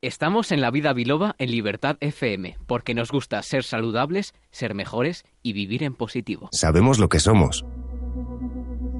Estamos 0.00 0.52
en 0.52 0.60
la 0.60 0.70
vida 0.70 0.92
biloba 0.92 1.34
en 1.38 1.50
Libertad 1.50 1.96
FM, 1.98 2.56
porque 2.68 2.94
nos 2.94 3.10
gusta 3.10 3.42
ser 3.42 3.64
saludables, 3.64 4.32
ser 4.52 4.72
mejores 4.72 5.24
y 5.42 5.54
vivir 5.54 5.82
en 5.82 5.96
positivo. 5.96 6.50
Sabemos 6.52 7.00
lo 7.00 7.08
que 7.08 7.18
somos, 7.18 7.64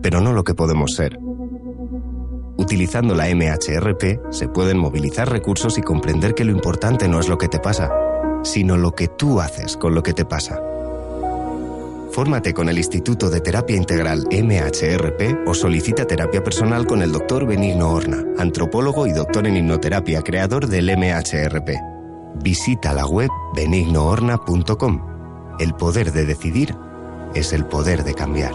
pero 0.03 0.21
no 0.21 0.33
lo 0.33 0.43
que 0.43 0.55
podemos 0.55 0.95
ser. 0.97 1.17
Utilizando 2.57 3.15
la 3.15 3.33
MHRP 3.33 4.33
se 4.33 4.49
pueden 4.49 4.79
movilizar 4.79 5.31
recursos 5.31 5.79
y 5.79 5.83
comprender 5.83 6.35
que 6.35 6.45
lo 6.45 6.51
importante 6.51 7.07
no 7.07 7.21
es 7.21 7.29
lo 7.29 7.39
que 7.39 7.47
te 7.47 7.61
pasa, 7.61 7.93
sino 8.43 8.77
lo 8.77 8.91
que 8.97 9.07
tú 9.07 9.41
haces 9.41 9.77
con 9.77 9.95
lo 9.95 10.03
que 10.03 10.15
te 10.15 10.25
pasa. 10.25 10.61
Fórmate 12.19 12.53
con 12.53 12.69
el 12.69 12.79
Instituto 12.79 13.31
de 13.31 13.41
Terapia 13.41 13.77
Integral 13.77 14.27
MHRP 14.33 15.47
o 15.47 15.55
solicita 15.55 16.05
terapia 16.05 16.43
personal 16.43 16.85
con 16.85 17.01
el 17.01 17.13
Dr. 17.13 17.47
Benigno 17.47 17.91
Horna, 17.91 18.25
antropólogo 18.39 19.07
y 19.07 19.13
doctor 19.13 19.47
en 19.47 19.57
hipnoterapia, 19.57 20.23
creador 20.23 20.67
del 20.67 20.91
MHRP. 20.97 21.71
Visita 22.43 22.93
la 22.93 23.07
web 23.07 23.31
benignohorna.com. 23.55 25.57
El 25.61 25.75
poder 25.75 26.11
de 26.11 26.27
decidir 26.27 26.75
es 27.37 27.53
el 27.53 27.65
poder 27.65 28.03
de 28.03 28.15
cambiar. 28.15 28.53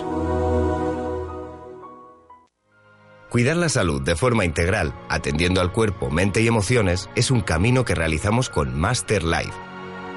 Cuidar 3.29 3.55
la 3.55 3.69
salud 3.69 4.01
de 4.01 4.17
forma 4.17 4.43
integral, 4.43 4.93
atendiendo 5.07 5.61
al 5.61 5.71
cuerpo, 5.71 6.09
mente 6.09 6.41
y 6.41 6.47
emociones, 6.47 7.09
es 7.15 7.31
un 7.31 7.39
camino 7.39 7.85
que 7.85 7.95
realizamos 7.95 8.49
con 8.49 8.77
Master 8.77 9.23
Life 9.23 9.53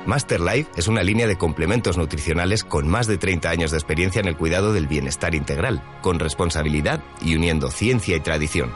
Master 0.06 0.40
Life 0.40 0.70
es 0.76 0.86
una 0.86 1.02
línea 1.02 1.26
de 1.26 1.36
complementos 1.36 1.98
nutricionales 1.98 2.62
con 2.62 2.86
más 2.86 3.08
de 3.08 3.18
30 3.18 3.50
años 3.50 3.72
de 3.72 3.76
experiencia 3.76 4.20
en 4.20 4.28
el 4.28 4.36
cuidado 4.36 4.72
del 4.72 4.86
bienestar 4.86 5.34
integral, 5.34 5.82
con 6.00 6.20
responsabilidad 6.20 7.02
y 7.20 7.34
uniendo 7.34 7.70
ciencia 7.70 8.16
y 8.16 8.20
tradición. 8.20 8.72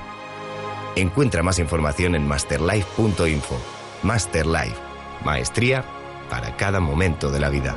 Encuentra 0.97 1.45
más 1.45 1.61
información 1.61 2.17
en 2.17 2.27
masterlife.info. 2.27 3.61
Master 4.03 4.47
Life, 4.47 4.77
maestría 5.25 5.85
para 6.29 6.57
cada 6.57 6.81
momento 6.81 7.31
de 7.31 7.41
la 7.41 7.49
vida. 7.49 7.77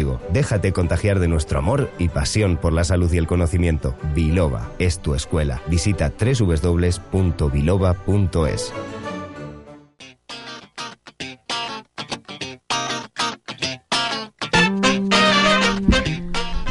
Déjate 0.29 0.71
contagiar 0.71 1.19
de 1.19 1.27
nuestro 1.27 1.59
amor 1.59 1.89
y 1.97 2.09
pasión 2.09 2.57
por 2.57 2.73
la 2.73 2.83
salud 2.83 3.11
y 3.11 3.17
el 3.17 3.27
conocimiento. 3.27 3.95
Biloba 4.13 4.71
es 4.79 4.99
tu 4.99 5.15
escuela. 5.15 5.61
Visita 5.67 6.11
www.biloba.es. 6.19 7.01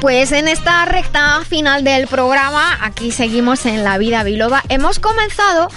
Pues 0.01 0.33
en 0.33 0.49
esta 0.49 0.87
recta 0.87 1.45
final 1.45 1.85
del 1.85 2.07
programa, 2.07 2.79
aquí 2.83 3.13
seguimos 3.13 3.67
en 3.67 3.85
La 3.85 3.99
Vida 3.99 4.23
Biloba. 4.25 4.63
Hemos 4.71 4.99
comenzado 4.99 5.69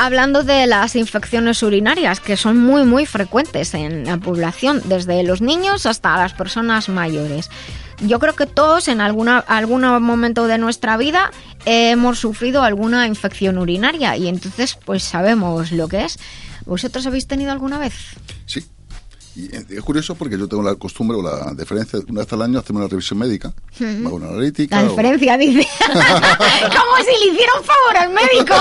hablando 0.00 0.44
de 0.44 0.66
las 0.66 0.96
infecciones 0.96 1.62
urinarias, 1.62 2.20
que 2.20 2.38
son 2.38 2.56
muy, 2.56 2.84
muy 2.84 3.04
frecuentes 3.04 3.74
en 3.74 4.06
la 4.06 4.16
población, 4.16 4.80
desde 4.86 5.22
los 5.24 5.42
niños 5.42 5.84
hasta 5.84 6.16
las 6.16 6.32
personas 6.32 6.88
mayores. 6.88 7.50
Yo 8.00 8.18
creo 8.18 8.34
que 8.34 8.46
todos 8.46 8.88
en 8.88 9.02
alguna, 9.02 9.40
algún 9.40 9.82
momento 10.02 10.46
de 10.46 10.56
nuestra 10.56 10.96
vida 10.96 11.30
hemos 11.66 12.18
sufrido 12.18 12.62
alguna 12.62 13.06
infección 13.06 13.58
urinaria 13.58 14.16
y 14.16 14.28
entonces 14.28 14.78
pues 14.86 15.02
sabemos 15.02 15.70
lo 15.70 15.86
que 15.86 16.06
es. 16.06 16.18
¿Vosotros 16.64 17.06
habéis 17.06 17.26
tenido 17.26 17.52
alguna 17.52 17.78
vez? 17.78 17.92
Sí, 18.46 18.64
y 19.36 19.48
es 19.54 19.82
curioso 19.82 20.14
porque 20.16 20.36
yo 20.36 20.48
tengo 20.48 20.62
la 20.62 20.74
costumbre 20.74 21.16
o 21.16 21.22
la 21.22 21.54
diferencia 21.54 22.00
una 22.08 22.22
vez 22.22 22.32
al 22.32 22.42
año 22.42 22.58
hacerme 22.58 22.80
una 22.80 22.88
revisión 22.88 23.18
médica, 23.18 23.52
una 23.78 24.28
analítica. 24.28 24.82
La 24.82 24.88
diferencia, 24.88 25.38
dice. 25.38 25.68
Como 25.86 26.96
si 26.98 27.24
le 27.24 27.32
hiciera 27.32 27.52
un 27.58 27.64
favor 27.64 27.96
al 27.96 28.10
médico. 28.10 28.54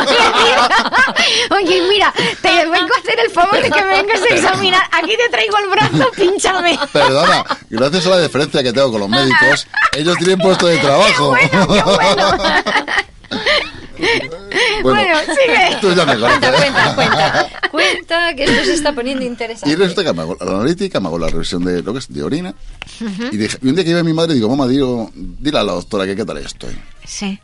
Oye, 1.56 1.82
mira, 1.90 2.14
te 2.42 2.50
vengo 2.50 2.94
a 2.96 3.00
hacer 3.00 3.20
el 3.26 3.32
favor 3.32 3.62
de 3.62 3.72
que 3.72 3.82
me 3.82 4.02
vengas 4.02 4.22
a 4.22 4.36
examinar. 4.36 4.84
Aquí 4.92 5.16
te 5.18 5.30
traigo 5.30 5.58
el 5.58 5.70
brazo, 5.70 6.12
pínchame. 6.16 6.80
Perdona, 6.94 7.44
gracias 7.70 8.06
a 8.06 8.10
la 8.12 8.22
diferencia 8.22 8.62
que 8.62 8.72
tengo 8.72 8.92
con 8.92 9.02
los 9.02 9.10
médicos, 9.10 9.68
ellos 9.98 10.18
tienen 10.18 10.38
puesto 10.38 10.68
de 10.68 10.78
trabajo. 10.78 11.34
Qué 11.34 11.48
bueno, 11.58 11.68
qué 11.68 11.84
bueno. 11.84 12.38
Bueno, 14.84 15.18
sigue. 15.20 15.78
Tú 15.82 15.94
ya 15.94 16.06
me 16.06 16.18
Cuenta, 16.18 16.52
cuenta, 16.54 16.96
cuenta. 16.96 17.50
Cuenta 17.72 18.36
que 18.36 18.44
esto 18.46 18.66
se 18.66 18.74
está 18.74 18.94
poniendo 18.94 19.24
interesante. 19.24 19.70
Y 19.72 19.76
resulta 19.76 20.04
que 20.04 20.14
me 20.14 20.22
hago 20.22 20.36
la 20.40 20.52
analítica, 20.56 21.00
me 21.00 21.08
hago 21.08 21.20
la 21.20 21.28
revisión 21.28 21.64
de 21.64 21.84
lo 21.84 21.94
que 21.94 22.00
es 22.00 22.12
de 22.12 22.24
orina. 22.24 22.54
y, 23.32 23.38
dije- 23.38 23.58
y 23.62 23.68
un 23.70 23.76
día 23.76 23.84
que 23.84 23.92
iba 23.92 24.02
mi 24.04 24.14
madre, 24.14 24.34
digo, 24.34 24.50
mamá, 24.50 24.68
digo, 24.68 25.12
dile 25.14 25.60
a 25.60 25.64
la 25.64 25.74
doctora 25.74 26.06
que 26.06 26.16
qué 26.16 26.26
tal 26.26 26.38
estoy. 26.38 26.76
Sí. 27.06 27.40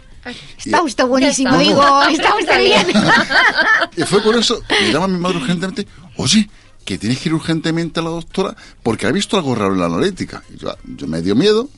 Está 0.58 0.81
usted 0.81 1.06
buenísimo, 1.06 1.52
está. 1.52 1.64
digo. 1.64 2.03
Está 2.09 2.36
usted 2.36 2.59
bien. 2.59 2.88
Y 3.96 4.02
fue 4.03 4.24
curioso, 4.24 4.59
me 4.82 4.92
llama 4.92 5.08
mi 5.08 5.20
madre 5.20 5.38
urgentemente, 5.38 5.88
oye, 6.18 6.50
que 6.84 6.97
tienes 6.97 7.20
que 7.20 7.30
ir 7.30 7.36
urgentemente 7.36 8.00
a 8.00 8.03
la 8.03 8.09
doctora 8.09 8.56
porque 8.82 9.06
ha 9.06 9.12
visto 9.12 9.38
algo 9.38 9.53
raro 9.53 9.74
en 9.76 9.80
la 9.82 9.86
analítica. 9.86 10.42
Y 10.52 10.58
yo, 10.58 10.76
yo 10.84 11.06
me 11.06 11.22
dio 11.22 11.36
miedo, 11.36 11.70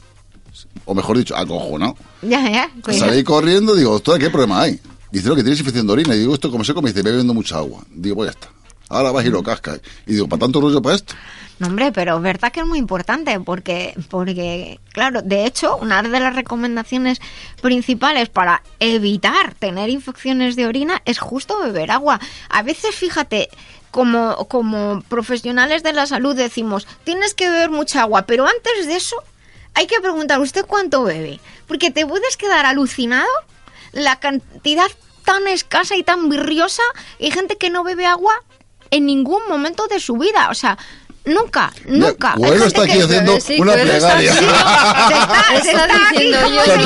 o 0.86 0.96
mejor 0.96 1.18
dicho, 1.18 1.36
acojonado. 1.36 1.98
Ya, 2.22 2.50
ya. 2.50 2.72
Salí 2.98 3.22
corriendo, 3.26 3.76
digo, 3.76 3.92
doctora, 3.92 4.18
¿qué 4.20 4.30
problema 4.30 4.62
hay? 4.62 4.80
Dice, 5.12 5.28
no, 5.30 5.36
que 5.36 5.44
tienes 5.44 5.60
infección 5.60 5.88
de 5.88 5.94
orina. 5.94 6.16
Y 6.16 6.20
digo, 6.20 6.34
¿esto 6.34 6.52
cómo 6.52 6.64
se 6.64 6.74
come? 6.74 6.90
Dice, 6.92 7.02
bebiendo 7.02 7.34
mucha 7.34 7.58
agua. 7.58 7.84
Digo, 7.92 8.18
pues 8.18 8.28
ya 8.28 8.40
está. 8.40 8.50
Ahora 8.90 9.12
vas 9.12 9.26
y 9.26 9.30
lo 9.30 9.44
cascas. 9.44 9.82
Y 10.06 10.14
digo, 10.14 10.28
¿para 10.28 10.40
tanto 10.42 10.62
rollo 10.62 10.82
para 10.82 10.96
esto? 10.96 11.14
No, 11.60 11.68
hombre, 11.68 11.92
pero 11.92 12.22
verdad 12.22 12.52
que 12.52 12.60
es 12.60 12.66
muy 12.66 12.78
importante 12.78 13.40
porque, 13.40 13.96
porque, 14.10 14.80
claro, 14.94 15.24
de 15.24 15.46
hecho, 15.46 15.78
una 15.78 16.04
de 16.04 16.20
las 16.20 16.36
recomendaciones 16.36 17.20
principales 17.62 18.30
para 18.30 18.62
evitar 18.80 19.56
tener 19.56 19.90
infecciones 19.90 20.56
de 20.56 20.68
orina 20.68 21.02
es 21.06 21.18
justo 21.20 21.60
beber 21.60 21.90
agua. 21.92 22.20
A 22.50 22.62
veces, 22.62 22.96
fíjate, 22.96 23.50
como, 23.90 24.48
como 24.48 25.02
profesionales 25.10 25.82
de 25.82 25.94
la 25.94 26.06
salud 26.06 26.36
decimos, 26.36 26.88
tienes 27.04 27.34
que 27.34 27.50
beber 27.50 27.72
mucha 27.72 28.02
agua, 28.02 28.28
pero 28.28 28.46
antes 28.46 28.86
de 28.86 28.96
eso 28.96 29.16
hay 29.74 29.88
que 29.88 30.00
preguntar, 30.00 30.40
¿usted 30.40 30.66
cuánto 30.66 31.04
bebe? 31.04 31.40
Porque 31.68 31.90
te 31.90 32.06
puedes 32.06 32.38
quedar 32.38 32.68
alucinado 32.68 33.28
la 33.92 34.20
cantidad 34.20 34.90
tan 35.26 35.48
escasa 35.48 35.96
y 35.96 36.04
tan 36.04 36.30
virriosa. 36.30 36.84
Hay 37.20 37.32
gente 37.32 37.58
que 37.58 37.70
no 37.70 37.84
bebe 37.84 38.06
agua 38.06 38.34
en 38.92 39.06
ningún 39.06 39.42
momento 39.50 39.88
de 39.88 40.00
su 40.00 40.18
vida. 40.18 40.50
O 40.50 40.54
sea, 40.54 40.78
nunca, 41.28 41.72
nunca. 41.86 42.34
Hay 42.34 42.40
Bueno, 42.40 42.54
gente 42.54 42.68
está 42.68 42.82
aquí 42.84 42.94
que- 42.94 43.04
haciendo 43.04 43.40
sí, 43.42 43.60
una 43.60 43.74
está 43.76 43.86
plegaria. 43.86 44.34
No, 44.34 44.40
se 44.40 44.46
está, 44.46 45.44
se 45.64 45.70
Está 45.72 45.86
está 45.86 46.08
aquí, 46.10 46.24
diciendo 46.24 46.38
¿cómo 46.44 46.56
yo. 46.56 46.64
se 46.64 46.78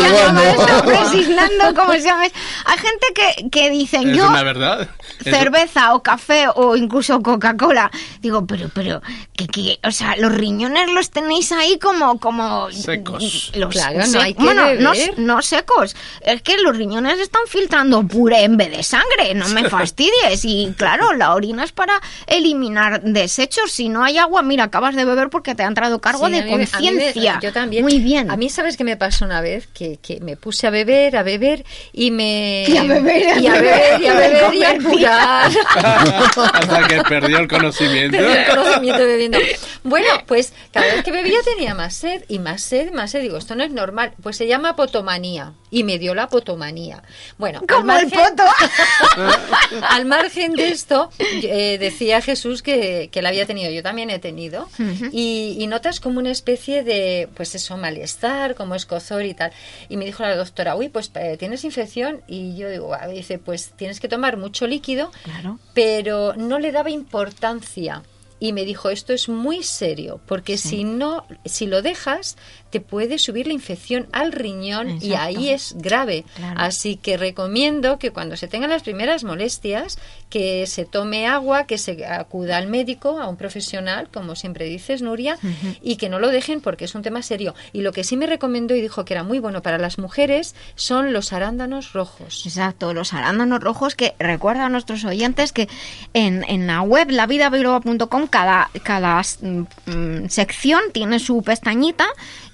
llama 1.33 1.73
¿cómo 1.75 1.91
se 1.93 2.01
llama? 2.01 2.23
Hay 2.23 2.77
gente 2.77 3.05
que, 3.15 3.49
que 3.49 3.69
dicen, 3.69 4.09
Es 4.09 4.17
yo, 4.17 4.27
una 4.27 4.43
verdad. 4.43 4.89
Es- 5.23 5.31
cerveza 5.35 5.93
o 5.93 6.01
café 6.03 6.47
o 6.55 6.75
incluso 6.75 7.21
Coca-Cola. 7.21 7.91
Digo, 8.21 8.45
pero, 8.45 8.69
pero, 8.73 9.01
que, 9.35 9.47
que, 9.47 9.79
o 9.83 9.91
sea, 9.91 10.15
los 10.17 10.31
riñones 10.33 10.89
los 10.91 11.11
tenéis 11.11 11.51
ahí 11.51 11.77
como, 11.79 12.19
como 12.19 12.71
Secos. 12.71 13.51
Los, 13.55 13.71
Claro, 13.71 13.99
no 13.99 14.05
sec- 14.05 14.21
hay 14.21 14.33
que 14.33 14.43
bueno, 14.43 14.73
no, 14.79 14.93
no 15.17 15.41
secos. 15.41 15.95
Es 16.21 16.41
que 16.41 16.57
los 16.57 16.75
riñones 16.75 17.19
están 17.19 17.41
filtrando 17.47 18.03
puré 18.07 18.43
en 18.43 18.57
vez 18.57 18.71
de 18.71 18.83
sangre. 18.83 19.33
No 19.35 19.47
me 19.49 19.69
fastidies. 19.69 20.43
Y 20.43 20.73
claro, 20.77 21.13
la 21.13 21.33
orina 21.35 21.63
es 21.63 21.71
para 21.71 22.01
eliminar 22.27 23.01
desechos. 23.03 23.71
Si 23.71 23.89
no 23.89 24.03
hay 24.03 24.17
agua, 24.17 24.30
mira, 24.43 24.65
acabas 24.65 24.95
de 24.95 25.05
beber 25.05 25.29
porque 25.29 25.55
te 25.55 25.63
ha 25.63 25.67
entrado 25.67 25.99
cargo 25.99 26.27
Sí, 26.27 26.31
de 26.33 26.39
a 26.39 26.43
a 26.43 26.47
conciencia. 26.47 27.39
Yo 27.41 27.51
también. 27.51 27.83
Muy 27.83 27.99
bien. 27.99 28.29
A 28.31 28.37
mí, 28.37 28.49
¿sabes 28.49 28.77
qué 28.77 28.83
me 28.83 28.97
pasó 28.97 29.25
una 29.25 29.41
vez? 29.41 29.67
Que, 29.67 29.97
que 30.01 30.19
me 30.21 30.37
puse 30.37 30.67
a 30.67 30.69
beber, 30.69 31.17
a 31.17 31.23
beber 31.23 31.65
y 31.93 32.11
me. 32.11 32.65
Y 32.67 32.77
a 32.77 32.83
beber, 32.83 33.37
y 33.39 33.47
a 33.47 33.53
beber, 33.53 34.01
y 34.01 34.07
a 34.07 34.13
beber, 34.13 34.53
y 34.53 34.63
a 34.63 34.73
Convertida. 34.73 34.89
curar. 34.89 35.51
Hasta 36.53 36.87
que 36.87 37.01
perdió 37.03 37.37
el 37.39 37.47
conocimiento. 37.47 38.17
Perdí 38.17 38.31
el 38.33 38.45
conocimiento 38.47 39.03
bebiendo. 39.05 39.37
Bueno, 39.83 40.07
pues 40.27 40.53
cada 40.71 40.85
vez 40.87 41.03
que 41.03 41.11
bebía 41.11 41.37
tenía 41.43 41.75
más 41.75 41.93
sed 41.93 42.23
y 42.27 42.39
más 42.39 42.61
sed, 42.61 42.91
más 42.91 43.11
sed. 43.11 43.21
Digo, 43.21 43.37
esto 43.37 43.55
no 43.55 43.63
es 43.63 43.71
normal. 43.71 44.13
Pues 44.21 44.37
se 44.37 44.47
llama 44.47 44.75
potomanía. 44.75 45.53
Y 45.71 45.83
me 45.83 45.97
dio 45.97 46.13
la 46.13 46.27
potomanía. 46.27 47.01
Bueno, 47.37 47.59
al 47.61 47.65
Como 47.65 47.91
el 47.93 48.07
margen- 48.07 48.35
poto. 48.35 48.43
al 49.89 50.05
margen 50.05 50.53
de 50.53 50.69
esto, 50.69 51.09
eh, 51.19 51.77
decía 51.79 52.21
Jesús 52.21 52.61
que, 52.61 53.09
que 53.11 53.21
la 53.21 53.29
había 53.29 53.45
tenido, 53.45 53.71
yo 53.71 53.81
también 53.81 54.09
he 54.09 54.19
tenido, 54.19 54.69
y, 55.11 55.55
y 55.59 55.67
notas 55.67 55.99
como 55.99 56.19
una 56.19 56.31
especie 56.31 56.83
de, 56.83 57.29
pues 57.35 57.55
eso, 57.55 57.77
malestar, 57.77 58.55
como 58.55 58.75
escozor 58.75 59.25
y 59.25 59.33
tal. 59.33 59.51
Y 59.89 59.97
me 59.97 60.05
dijo 60.05 60.23
la 60.23 60.35
doctora, 60.35 60.75
uy, 60.75 60.89
pues 60.89 61.09
eh, 61.15 61.37
tienes 61.39 61.63
infección, 61.63 62.21
y 62.27 62.55
yo 62.57 62.69
digo, 62.69 62.93
"Ah", 62.93 63.07
dice, 63.07 63.37
pues 63.39 63.71
tienes 63.75 63.99
que 63.99 64.07
tomar 64.09 64.37
mucho 64.37 64.67
líquido, 64.67 65.11
Claro. 65.23 65.57
pero 65.73 66.33
no 66.35 66.59
le 66.59 66.71
daba 66.71 66.89
importancia. 66.89 68.03
Y 68.43 68.53
me 68.53 68.65
dijo, 68.65 68.89
esto 68.89 69.13
es 69.13 69.29
muy 69.29 69.61
serio, 69.61 70.19
porque 70.25 70.57
si 70.57 70.83
no, 70.83 71.27
si 71.45 71.67
lo 71.67 71.83
dejas, 71.83 72.37
te 72.71 72.79
puede 72.79 73.19
subir 73.19 73.47
la 73.47 73.53
infección 73.53 74.07
al 74.11 74.31
riñón 74.31 74.97
y 75.01 75.13
ahí 75.13 75.49
es 75.49 75.75
grave. 75.77 76.23
Claro. 76.35 76.59
Así 76.59 76.95
que 76.95 77.17
recomiendo 77.17 77.99
que 77.99 78.11
cuando 78.11 78.37
se 78.37 78.47
tengan 78.47 78.69
las 78.69 78.83
primeras 78.83 79.23
molestias, 79.23 79.99
que 80.29 80.65
se 80.65 80.85
tome 80.85 81.27
agua, 81.27 81.65
que 81.65 81.77
se 81.77 82.05
acuda 82.05 82.57
al 82.57 82.67
médico, 82.67 83.19
a 83.19 83.27
un 83.27 83.35
profesional, 83.35 84.07
como 84.11 84.35
siempre 84.35 84.65
dices, 84.65 85.01
Nuria, 85.01 85.37
y 85.81 85.97
que 85.97 86.09
no 86.09 86.19
lo 86.19 86.29
dejen 86.29 86.61
porque 86.61 86.85
es 86.85 86.95
un 86.95 87.01
tema 87.01 87.21
serio. 87.21 87.53
Y 87.73 87.81
lo 87.81 87.91
que 87.91 88.05
sí 88.05 88.15
me 88.15 88.25
recomendó 88.25 88.73
y 88.73 88.81
dijo 88.81 89.03
que 89.03 89.13
era 89.13 89.23
muy 89.23 89.39
bueno 89.39 89.61
para 89.61 89.77
las 89.77 89.99
mujeres 89.99 90.55
son 90.75 91.11
los 91.11 91.33
arándanos 91.33 91.91
rojos. 91.91 92.43
Exacto, 92.45 92.93
los 92.93 93.13
arándanos 93.13 93.59
rojos 93.59 93.95
que 93.95 94.15
recuerda 94.17 94.65
a 94.65 94.69
nuestros 94.69 95.03
oyentes 95.03 95.51
que 95.51 95.67
en, 96.13 96.45
en 96.47 96.67
la 96.67 96.81
web 96.81 97.11
lavidabiloba.com 97.11 98.27
cada, 98.27 98.69
cada 98.83 99.21
mm, 99.41 99.63
mm, 99.85 100.29
sección 100.29 100.81
tiene 100.93 101.19
su 101.19 101.41
pestañita 101.43 102.07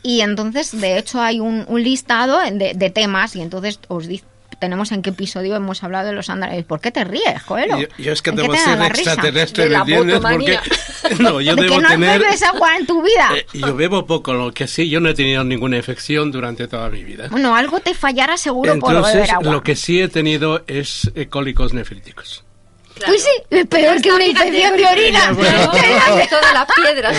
y 0.08 0.22
entonces 0.22 0.80
de 0.80 0.98
hecho 0.98 1.22
hay 1.22 1.40
un, 1.40 1.66
un 1.68 1.84
listado 1.84 2.40
de, 2.40 2.74
de 2.74 2.90
temas 2.90 3.36
y 3.36 3.42
entonces 3.42 3.80
os 3.90 4.08
dice 4.08 4.24
tenemos 4.60 4.92
en 4.92 5.04
qué 5.04 5.12
episodio 5.12 5.56
hemos 5.56 5.84
hablado 5.84 6.08
de 6.08 6.14
los 6.14 6.30
arándanos. 6.30 6.64
¿Por 6.66 6.80
qué 6.80 6.92
te 6.92 7.04
ríes, 7.04 7.44
Coelho? 7.44 7.78
Yo, 7.80 7.88
yo 8.00 8.12
es 8.12 8.24
que 8.24 8.32
¿En 8.32 8.38
qué 8.38 8.42
debo 8.42 8.56
ser 8.56 8.82
extraterrestre, 8.82 9.70
¿me 9.70 9.76
entiendes? 9.76 10.20
Porque 10.20 10.60
no, 11.20 11.42
yo 11.42 11.56
¿De 11.56 11.62
que 11.62 11.68
debo 11.70 11.82
no 11.82 11.90
tener. 11.90 12.20
bebes 12.22 12.42
agua 12.42 12.76
en 12.78 12.88
tu 12.88 13.04
vida? 13.04 13.30
eh, 13.36 13.46
yo 13.54 13.76
bebo 13.76 14.08
poco, 14.08 14.34
lo 14.34 14.52
que 14.54 14.66
sí, 14.68 14.90
yo 14.90 15.00
no 15.00 15.10
he 15.10 15.14
tenido 15.14 15.44
ninguna 15.44 15.78
infección 15.78 16.32
durante 16.32 16.68
toda 16.68 16.90
mi 16.90 17.04
vida. 17.04 17.28
Bueno, 17.30 17.56
algo 17.56 17.80
te 17.82 17.94
fallará 17.94 18.36
seguro 18.38 18.80
por 18.80 18.94
Entonces, 18.96 19.14
beber 19.16 19.32
agua. 19.32 19.52
lo 19.52 19.62
que 19.62 19.76
sí 19.76 20.02
he 20.02 20.08
tenido 20.08 20.64
es 20.66 21.12
eh, 21.14 21.28
cólicos 21.28 21.74
nefríticos. 21.74 22.44
Pues 23.06 23.24
sí, 23.24 23.30
es 23.50 23.66
peor 23.68 24.02
que 24.02 24.12
una 24.12 24.26
infección 24.26 24.78
de 24.78 24.86
orina. 24.86 25.32
Bueno. 25.32 25.72
Claro, 25.72 26.22
todas 26.30 26.54
las 26.54 26.68
piedras 26.76 27.18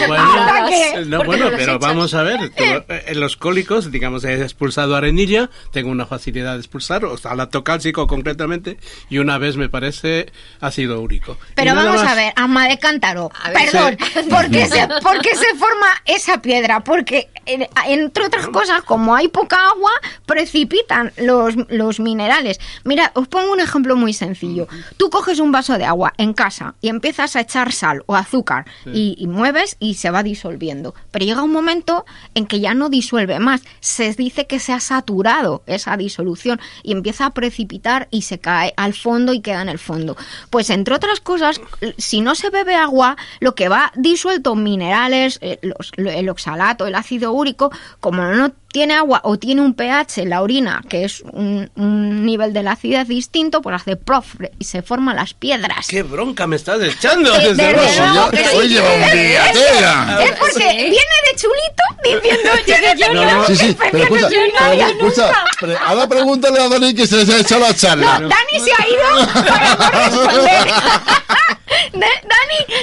no, 1.06 1.24
bueno, 1.24 1.46
pero 1.56 1.78
vamos 1.78 2.14
a 2.14 2.22
ver. 2.22 2.50
tú, 2.56 2.64
eh, 2.64 3.04
en 3.06 3.20
los 3.20 3.36
cólicos, 3.36 3.90
digamos, 3.90 4.24
he 4.24 4.42
expulsado 4.42 4.96
arenilla, 4.96 5.50
tengo 5.72 5.90
una 5.90 6.06
facilidad 6.06 6.54
de 6.54 6.58
expulsar, 6.58 7.04
o 7.04 7.16
sea, 7.16 7.34
lactocálcico 7.34 8.06
concretamente, 8.06 8.78
y 9.08 9.18
una 9.18 9.38
vez 9.38 9.56
me 9.56 9.68
parece 9.68 10.32
ácido 10.60 11.00
úrico. 11.00 11.36
Pero 11.54 11.74
vamos 11.74 12.02
más. 12.02 12.12
a 12.12 12.14
ver, 12.14 12.32
ama 12.36 12.68
de 12.68 12.78
cántaro. 12.78 13.30
A 13.42 13.50
ver. 13.50 13.70
Perdón, 13.70 13.96
¿por, 14.30 14.50
qué 14.50 14.66
se, 14.66 14.86
por 15.02 15.20
qué 15.20 15.34
se 15.34 15.54
forma 15.54 15.86
esa 16.04 16.40
piedra? 16.40 16.80
Porque, 16.80 17.28
eh, 17.46 17.68
entre 17.86 18.26
otras 18.26 18.48
cosas, 18.48 18.82
como 18.82 19.14
hay 19.14 19.28
poca 19.28 19.68
agua, 19.68 19.92
precipitan 20.26 21.12
los, 21.16 21.54
los 21.68 22.00
minerales. 22.00 22.60
Mira, 22.84 23.12
os 23.14 23.28
pongo 23.28 23.52
un 23.52 23.60
ejemplo 23.60 23.96
muy 23.96 24.12
sencillo. 24.12 24.68
Tú 24.96 25.10
coges 25.10 25.38
un 25.38 25.52
vaso 25.52 25.67
de 25.76 25.84
agua 25.84 26.14
en 26.16 26.32
casa 26.32 26.74
y 26.80 26.88
empiezas 26.88 27.36
a 27.36 27.40
echar 27.40 27.72
sal 27.72 28.02
o 28.06 28.14
azúcar 28.16 28.64
y, 28.86 29.16
y 29.18 29.26
mueves 29.26 29.76
y 29.80 29.94
se 29.94 30.10
va 30.10 30.22
disolviendo. 30.22 30.94
Pero 31.10 31.24
llega 31.26 31.42
un 31.42 31.52
momento 31.52 32.06
en 32.34 32.46
que 32.46 32.60
ya 32.60 32.72
no 32.74 32.88
disuelve 32.88 33.38
más. 33.40 33.62
Se 33.80 34.12
dice 34.14 34.46
que 34.46 34.60
se 34.60 34.72
ha 34.72 34.80
saturado 34.80 35.62
esa 35.66 35.96
disolución 35.96 36.60
y 36.82 36.92
empieza 36.92 37.26
a 37.26 37.34
precipitar 37.34 38.08
y 38.10 38.22
se 38.22 38.38
cae 38.38 38.72
al 38.76 38.94
fondo 38.94 39.32
y 39.34 39.40
queda 39.40 39.60
en 39.62 39.68
el 39.68 39.78
fondo. 39.78 40.16
Pues 40.50 40.70
entre 40.70 40.94
otras 40.94 41.20
cosas, 41.20 41.60
si 41.98 42.20
no 42.20 42.34
se 42.34 42.50
bebe 42.50 42.74
agua, 42.76 43.16
lo 43.40 43.54
que 43.54 43.68
va 43.68 43.92
disuelto 43.96 44.54
minerales, 44.54 45.38
eh, 45.42 45.58
los- 45.62 45.92
el 45.96 46.28
oxalato, 46.28 46.86
el 46.86 46.94
ácido 46.94 47.32
úrico, 47.32 47.70
como 48.00 48.22
no 48.22 48.52
tiene 48.70 48.94
agua 48.94 49.20
o 49.24 49.38
tiene 49.38 49.62
un 49.62 49.74
pH 49.74 50.18
en 50.22 50.30
la 50.30 50.42
orina, 50.42 50.82
que 50.88 51.04
es 51.04 51.22
un, 51.32 51.70
un 51.76 52.26
nivel 52.26 52.52
de 52.52 52.62
la 52.62 52.72
acidez 52.72 53.08
distinto, 53.08 53.62
pues 53.62 53.74
hace 53.76 53.96
prof 53.96 54.34
y 54.58 54.64
se 54.64 54.82
forman 54.82 55.16
las 55.16 55.32
piedras. 55.34 55.86
¡Qué 55.88 56.02
bronca 56.02 56.46
me 56.46 56.56
estás 56.56 56.80
echando! 56.82 57.32
Desde 57.32 57.54
desde 57.54 57.72
luego! 57.72 58.30
que 58.30 58.44
sí. 58.44 58.56
oye, 58.56 58.80
hombre, 58.80 59.38
Atena. 59.38 60.18
Es 60.22 60.32
porque 60.32 60.68
Sí. 60.70 60.76
viene 60.76 61.16
de 61.30 61.36
chulito 61.36 61.82
diciendo 62.04 62.88
yo 62.98 63.14
no 63.14 63.24
No, 63.24 63.32
no. 63.38 63.44
Sí, 63.46 63.56
sí, 63.56 63.76
pero 63.90 63.98
escucha, 64.04 64.28
yo 64.30 64.40
no 64.40 64.46
pero 64.52 64.64
había 64.66 64.88
escucha, 64.88 65.26
nunca. 65.26 65.44
pre- 65.60 65.76
ahora 65.86 66.06
pregúntale 66.08 66.60
a 66.60 66.68
Dani 66.68 66.94
que 66.94 67.06
se 67.06 67.16
les 67.16 67.28
ha 67.30 67.38
echado 67.38 67.60
la 67.62 67.74
charla. 67.74 68.18
No, 68.18 68.28
Dani 68.28 68.60
se 68.64 68.70
ha 68.72 68.86
ido 68.88 69.26
para 69.44 69.76
no 70.10 70.26
responder. 70.26 70.68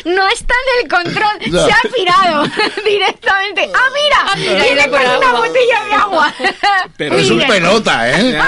No 0.05 0.27
está 0.29 0.53
en 0.53 0.85
el 0.85 0.89
control, 0.91 1.51
se 1.65 1.71
ha 1.71 1.79
pirado 1.93 2.43
directamente. 2.85 3.69
¡Ah, 3.73 3.89
mira! 4.35 4.53
mira, 4.53 4.67
ido 4.83 4.91
por 4.91 5.01
con 5.01 5.17
una 5.17 5.27
agua. 5.29 5.39
botella 5.47 5.85
de 5.85 5.93
agua. 5.95 6.33
Pero 6.97 7.15
Es 7.17 7.29
un 7.31 7.39
pelota, 7.47 8.11
¿eh? 8.11 8.39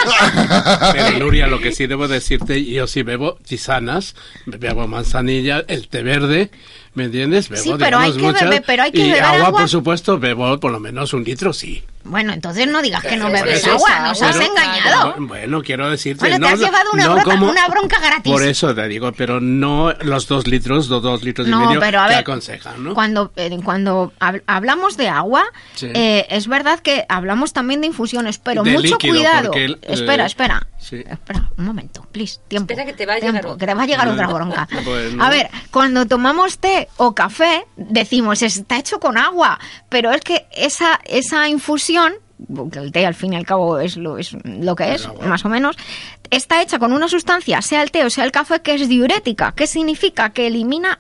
Pero 0.94 1.20
Nuria, 1.20 1.48
lo 1.48 1.60
que 1.60 1.72
sí 1.72 1.88
debo 1.88 2.08
decirte, 2.08 2.64
yo 2.64 2.86
sí 2.88 3.02
bebo 3.04 3.38
tisanas, 3.48 4.16
bebo 4.46 4.88
manzanilla, 4.88 5.64
el 5.68 5.88
té 5.88 6.04
verde, 6.04 6.52
¿me 6.94 7.06
entiendes? 7.06 7.50
Bebo, 7.50 7.64
Sí, 7.64 7.74
pero 7.78 7.98
hay 8.00 8.12
que 8.14 8.20
beber- 8.20 8.64
pero 8.66 8.84
hay 8.84 8.92
que 8.92 9.00
y 9.00 9.10
beber 9.10 9.24
agua, 9.24 9.48
agua. 9.48 9.60
por 9.62 9.70
supuesto, 9.70 10.20
bebo 10.20 10.60
por 10.60 10.72
lo 10.72 10.80
menos 10.80 11.14
un 11.14 11.24
litro, 11.24 11.54
sí. 11.54 11.84
Bueno, 12.08 12.34
entonces 12.34 12.68
no 12.68 12.82
digas 12.82 13.04
que 13.04 13.18
no 13.18 13.30
bebes 13.32 13.60
eso 13.62 13.72
agua, 13.74 14.00
nos 14.08 14.22
has 14.22 14.36
engañado. 14.36 15.16
Bu- 15.18 15.28
Bueno, 15.28 15.62
quiero 15.62 15.90
decirte, 15.90 16.22
Bueno, 16.22 16.36
te 16.36 16.40
no, 16.40 16.48
has 16.48 16.60
llevado 16.60 16.90
una 16.94 17.06
no 17.08 17.24
como- 17.24 17.50
una 17.50 17.68
bronca 17.68 18.00
gratis. 18.00 18.32
Por 18.32 18.44
eso 18.44 18.74
te 18.74 18.88
digo, 18.88 19.12
pero 19.14 19.40
no 19.42 19.94
los 20.02 20.28
dos 20.28 20.48
litros, 20.48 20.88
los 20.88 21.02
dos 21.04 21.24
litros 21.24 21.48
y 21.48 21.52
No, 21.52 21.66
medio 21.66 21.80
pero 21.80 22.00
a 22.02 22.04
que 22.06 22.10
ver, 22.10 22.20
aconsejan, 22.20 22.84
¿no? 22.84 22.94
cuando, 22.94 23.32
eh, 23.36 23.58
cuando 23.64 24.14
hab- 24.20 24.44
hablamos 24.48 24.98
de 24.98 25.10
agua, 25.10 25.44
Sí. 25.76 25.88
eh, 25.94 26.26
es 26.30 26.48
verdad 26.48 26.80
que 26.80 27.06
hablamos 27.10 27.54
también 27.54 27.82
de 27.82 27.88
infusiones, 27.88 28.38
pero 28.38 28.64
De 28.64 28.72
mucho 28.72 28.84
líquido, 28.96 29.14
cuidado. 29.14 29.52
el- 29.54 29.80
espera, 29.84 30.26
espera. 30.26 30.68
Sí. 30.90 31.04
Espera, 31.08 31.52
un 31.58 31.66
momento, 31.66 32.06
please, 32.12 32.40
tiempo. 32.48 32.74
Espera 32.74 32.86
que 32.86 32.94
te 32.94 33.06
va 33.06 33.14
a 33.14 33.20
tiempo, 33.20 33.38
llegar 33.38 33.46
otra. 33.52 33.60
que 33.60 33.72
te 33.72 33.74
va 33.76 33.84
a 33.84 33.86
llegar 33.86 34.08
otra 34.08 34.28
bronca. 34.28 34.68
Bueno. 34.86 35.24
A 35.24 35.30
ver, 35.30 35.50
cuando 35.72 36.06
tomamos 36.06 36.60
té 36.60 36.88
o 36.98 37.14
café, 37.14 37.66
decimos, 37.76 38.42
está 38.42 38.78
hecho 38.78 39.00
con 39.00 39.18
agua, 39.18 39.60
pero 39.90 40.12
es 40.12 40.22
que 40.22 40.46
esa, 40.52 41.00
esa 41.06 41.50
infusión 41.50 42.14
porque 42.54 42.80
el 42.80 42.92
té 42.92 43.06
al 43.06 43.16
fin 43.16 43.34
y 43.34 43.36
al 43.36 43.46
cabo 43.46 43.80
es 43.80 43.98
lo, 43.98 44.18
es 44.18 44.38
lo 44.44 44.76
que 44.76 44.94
es, 44.94 45.08
agua. 45.08 45.26
más 45.26 45.44
o 45.44 45.50
menos, 45.50 45.76
está 46.30 46.62
hecha 46.62 46.78
con 46.78 46.94
una 46.94 47.08
sustancia, 47.08 47.62
sea 47.62 47.82
el 47.82 47.92
té 47.92 48.06
o 48.06 48.10
sea 48.10 48.24
el 48.24 48.32
café, 48.32 48.62
que 48.62 48.76
es 48.76 48.88
diurética. 48.88 49.54
¿Qué 49.56 49.68
significa? 49.68 50.30
Que 50.30 50.48
elimina 50.48 51.00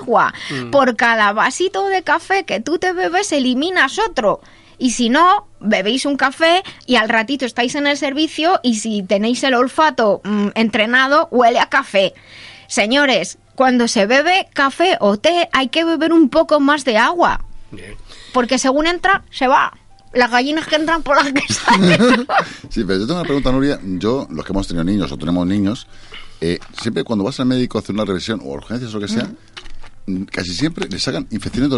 agua. 0.00 0.32
Por 0.70 0.96
cada 0.96 1.32
vasito 1.32 1.86
de 1.88 2.02
café 2.02 2.44
que 2.44 2.60
tú 2.60 2.78
te 2.78 2.92
bebes, 2.92 3.32
eliminas 3.32 3.98
otro. 3.98 4.40
Y 4.78 4.90
si 4.90 5.08
no, 5.08 5.47
bebéis 5.60 6.04
un 6.06 6.16
café 6.16 6.62
y 6.86 6.96
al 6.96 7.08
ratito 7.08 7.44
estáis 7.44 7.74
en 7.74 7.86
el 7.86 7.96
servicio 7.96 8.60
y 8.62 8.76
si 8.76 9.02
tenéis 9.02 9.42
el 9.44 9.54
olfato 9.54 10.20
mm, 10.24 10.48
entrenado, 10.54 11.28
huele 11.30 11.60
a 11.60 11.68
café. 11.68 12.14
Señores, 12.66 13.38
cuando 13.54 13.88
se 13.88 14.06
bebe 14.06 14.48
café 14.52 14.96
o 15.00 15.16
té 15.16 15.48
hay 15.52 15.68
que 15.68 15.84
beber 15.84 16.12
un 16.12 16.28
poco 16.28 16.60
más 16.60 16.84
de 16.84 16.96
agua. 16.96 17.44
Bien. 17.70 17.94
Porque 18.32 18.58
según 18.58 18.86
entra, 18.86 19.24
se 19.30 19.48
va. 19.48 19.72
Las 20.12 20.30
gallinas 20.30 20.66
que 20.66 20.76
entran 20.76 21.02
por 21.02 21.16
las 21.16 21.32
que 21.32 21.52
salen. 21.52 22.26
Sí, 22.70 22.84
pero 22.84 23.00
yo 23.00 23.06
tengo 23.06 23.20
una 23.20 23.24
pregunta, 23.24 23.52
Nuria. 23.52 23.78
Yo, 23.82 24.26
los 24.30 24.44
que 24.44 24.52
hemos 24.52 24.68
tenido 24.68 24.84
niños 24.84 25.10
o 25.12 25.18
tenemos 25.18 25.46
niños, 25.46 25.86
eh, 26.40 26.58
siempre 26.80 27.04
cuando 27.04 27.24
vas 27.24 27.40
al 27.40 27.46
médico 27.46 27.78
a 27.78 27.80
hacer 27.80 27.94
una 27.94 28.04
revisión 28.04 28.40
o 28.40 28.50
urgencias 28.50 28.94
o 28.94 29.00
lo 29.00 29.06
que 29.06 29.12
sea, 29.12 29.28
casi 30.30 30.54
siempre 30.54 30.88
le 30.88 30.98
sacan 30.98 31.26
infecciones 31.30 31.70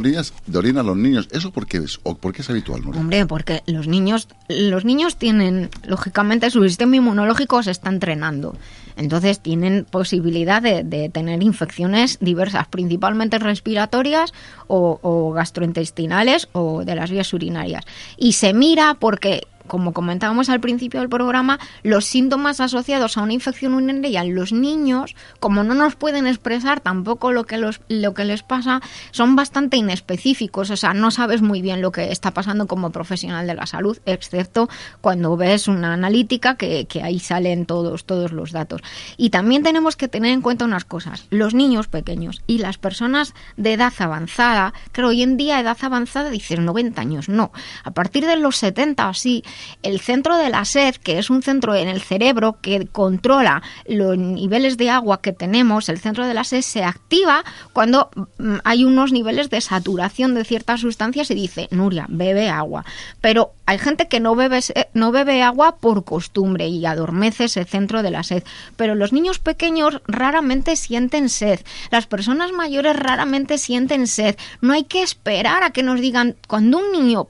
de 0.47 0.59
orina 0.59 0.81
a 0.81 0.85
los 0.85 0.97
niños. 0.97 1.29
¿Eso 1.31 1.53
por 1.53 1.67
qué 1.67 1.79
es? 1.79 2.01
¿O 2.03 2.17
por 2.17 2.33
qué 2.33 2.43
es 2.43 2.51
habitual? 2.51 2.83
Hombre, 2.95 3.27
porque 3.27 3.63
los 3.67 3.87
niños, 3.87 4.29
los 4.49 4.85
niños 4.85 5.17
tienen, 5.17 5.71
lógicamente, 5.87 6.51
su 6.51 6.63
sistema 6.65 6.97
inmunológico 6.97 7.63
se 7.63 7.71
está 7.71 7.91
entrenando. 7.91 8.57
Entonces 8.97 9.41
tienen 9.41 9.87
posibilidad 9.91 10.61
de, 10.61 11.11
tener 11.13 11.43
infecciones 11.43 12.19
diversas, 12.21 12.67
principalmente 12.69 13.39
respiratorias 13.39 14.33
o 14.67 15.33
gastrointestinales 15.33 16.49
o 16.53 16.85
de 16.85 16.95
las 16.95 17.11
vías 17.11 17.33
urinarias. 17.33 17.85
Y 18.17 18.33
se 18.33 18.53
mira 18.53 18.97
porque, 18.99 19.47
como 19.71 19.93
comentábamos 19.93 20.50
al 20.50 20.59
principio 20.59 20.99
del 20.99 21.09
programa, 21.09 21.61
los 21.85 22.05
síntomas 22.05 22.59
asociados 22.59 23.17
a 23.17 23.23
una 23.23 23.35
infección 23.35 23.73
urinaria 23.73 24.23
en 24.23 24.35
los 24.35 24.53
niños, 24.53 25.15
como 25.39 25.62
no 25.62 25.75
nos 25.75 25.95
pueden 25.95 26.27
expresar 26.27 26.81
tampoco 26.81 27.31
lo 27.31 27.45
que, 27.45 27.57
los, 27.57 27.81
lo 27.89 28.12
que 28.12 28.25
les 28.25 28.43
pasa, 28.43 28.81
son 29.12 29.37
bastante 29.37 29.77
inespecíficos. 29.77 30.71
O 30.71 30.77
sea, 30.77 30.93
no 30.93 31.12
sabes 31.12 31.41
muy 31.41 31.62
bien 31.62 31.83
lo 31.83 31.93
que 31.93 32.11
está 32.11 32.33
pasando 32.33 32.67
como 32.67 32.91
profesional 32.91 33.47
de 33.47 33.55
la 33.55 33.67
salud, 33.67 33.97
excepto 34.07 34.69
cuando 35.00 35.37
ves 35.37 35.69
una 35.69 35.95
analítica 35.95 36.57
que, 36.57 36.87
que 36.87 37.05
ahí 37.05 37.21
salen 37.21 37.65
todos, 37.65 38.05
todos 38.05 38.33
los 38.33 38.50
datos. 38.50 38.83
Y 39.17 39.31
también 39.31 39.62
tenemos 39.62 39.95
que 39.95 40.09
tener 40.09 40.33
en 40.33 40.41
cuenta 40.41 40.65
unas 40.65 40.85
cosas. 40.85 41.27
Los 41.31 41.55
niños 41.55 41.87
pequeños 41.87 42.43
y 42.49 42.59
las 42.59 42.77
personas 42.77 43.35
de 43.57 43.75
edad 43.75 43.93
avanzada, 44.00 44.75
que 44.91 45.05
hoy 45.05 45.23
en 45.23 45.37
día 45.37 45.61
edad 45.61 45.79
avanzada 45.81 46.29
dices 46.31 46.59
90 46.59 47.00
años, 47.00 47.29
no. 47.29 47.53
A 47.85 47.93
partir 47.93 48.27
de 48.27 48.35
los 48.35 48.57
70 48.57 49.07
o 49.07 49.11
así, 49.11 49.45
el 49.83 50.00
centro 50.00 50.37
de 50.37 50.50
la 50.50 50.64
sed, 50.64 50.97
que 50.97 51.19
es 51.19 51.31
un 51.31 51.43
centro 51.43 51.75
en 51.75 51.88
el 51.88 52.00
cerebro 52.00 52.59
que 52.61 52.87
controla 52.87 53.62
los 53.87 54.17
niveles 54.17 54.76
de 54.76 54.90
agua 54.90 55.21
que 55.21 55.33
tenemos, 55.33 55.88
el 55.88 55.99
centro 55.99 56.26
de 56.26 56.35
la 56.35 56.45
sed 56.45 56.62
se 56.62 56.85
activa 56.85 57.45
cuando 57.73 58.11
mm, 58.38 58.57
hay 58.64 58.85
unos 58.85 59.12
niveles 59.12 59.50
de 59.50 59.61
saturación 59.61 60.35
de 60.35 60.45
ciertas 60.45 60.81
sustancias 60.81 61.31
y 61.31 61.35
dice, 61.35 61.69
Nuria, 61.71 62.07
bebe 62.09 62.49
agua. 62.49 62.85
Pero 63.21 63.52
hay 63.67 63.79
gente 63.79 64.09
que 64.09 64.21
no 64.21 64.35
bebe, 64.35 64.61
no 64.95 65.12
bebe 65.12 65.43
agua 65.43 65.76
por 65.76 66.05
costumbre 66.05 66.69
y 66.69 66.85
adormece 66.87 67.45
ese 67.45 67.64
centro 67.64 68.02
de 68.02 68.11
la 68.11 68.23
sed. 68.23 68.43
Pero 68.76 68.95
los 68.95 69.12
niños 69.12 69.38
pequeños 69.38 70.02
raramente 70.07 70.76
sienten 70.76 71.29
sed. 71.29 71.61
Las 71.90 72.07
personas 72.07 72.52
mayores 72.52 72.97
raramente 72.97 73.59
sienten 73.59 74.07
sed. 74.07 74.37
No 74.61 74.73
hay 74.73 74.85
que 74.85 75.02
esperar 75.02 75.62
a 75.62 75.71
que 75.71 75.83
nos 75.83 76.00
digan, 76.00 76.37
cuando 76.49 76.79
un 76.79 76.93
niño 76.93 77.29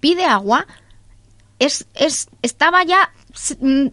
pide 0.00 0.24
agua, 0.24 0.66
es, 1.58 1.86
es, 1.94 2.28
estaba 2.42 2.84
ya 2.84 3.12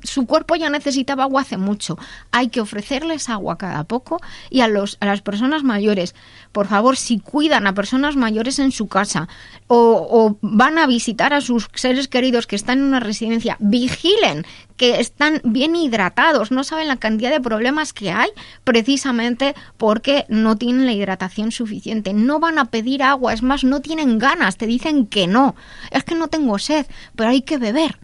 su 0.03 0.25
cuerpo 0.25 0.55
ya 0.55 0.69
necesitaba 0.69 1.23
agua 1.23 1.41
hace 1.41 1.57
mucho. 1.57 1.97
Hay 2.31 2.49
que 2.49 2.61
ofrecerles 2.61 3.29
agua 3.29 3.57
cada 3.57 3.83
poco 3.83 4.19
y 4.49 4.61
a, 4.61 4.67
los, 4.67 4.97
a 4.99 5.05
las 5.05 5.21
personas 5.21 5.63
mayores, 5.63 6.15
por 6.51 6.67
favor, 6.67 6.97
si 6.97 7.19
cuidan 7.19 7.67
a 7.67 7.73
personas 7.73 8.15
mayores 8.15 8.59
en 8.59 8.71
su 8.71 8.87
casa 8.87 9.27
o, 9.67 10.07
o 10.09 10.37
van 10.41 10.77
a 10.77 10.87
visitar 10.87 11.33
a 11.33 11.41
sus 11.41 11.69
seres 11.73 12.07
queridos 12.07 12.47
que 12.47 12.55
están 12.55 12.79
en 12.79 12.85
una 12.85 12.99
residencia, 12.99 13.57
vigilen 13.59 14.45
que 14.77 14.99
están 14.99 15.41
bien 15.43 15.75
hidratados, 15.75 16.51
no 16.51 16.63
saben 16.63 16.87
la 16.87 16.97
cantidad 16.97 17.31
de 17.31 17.39
problemas 17.39 17.93
que 17.93 18.11
hay 18.11 18.29
precisamente 18.63 19.55
porque 19.77 20.25
no 20.27 20.57
tienen 20.57 20.85
la 20.85 20.93
hidratación 20.93 21.51
suficiente, 21.51 22.13
no 22.13 22.39
van 22.39 22.59
a 22.59 22.65
pedir 22.65 23.03
agua, 23.03 23.33
es 23.33 23.41
más, 23.41 23.63
no 23.63 23.81
tienen 23.81 24.19
ganas, 24.19 24.57
te 24.57 24.67
dicen 24.67 25.07
que 25.07 25.27
no, 25.27 25.55
es 25.91 26.03
que 26.03 26.15
no 26.15 26.27
tengo 26.27 26.59
sed, 26.59 26.85
pero 27.15 27.29
hay 27.29 27.41
que 27.41 27.57
beber 27.57 27.97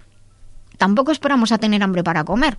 tampoco 0.82 1.12
esperamos 1.12 1.52
a 1.52 1.60
tener 1.60 1.84
hambre 1.84 2.04
para 2.04 2.24
comer. 2.24 2.58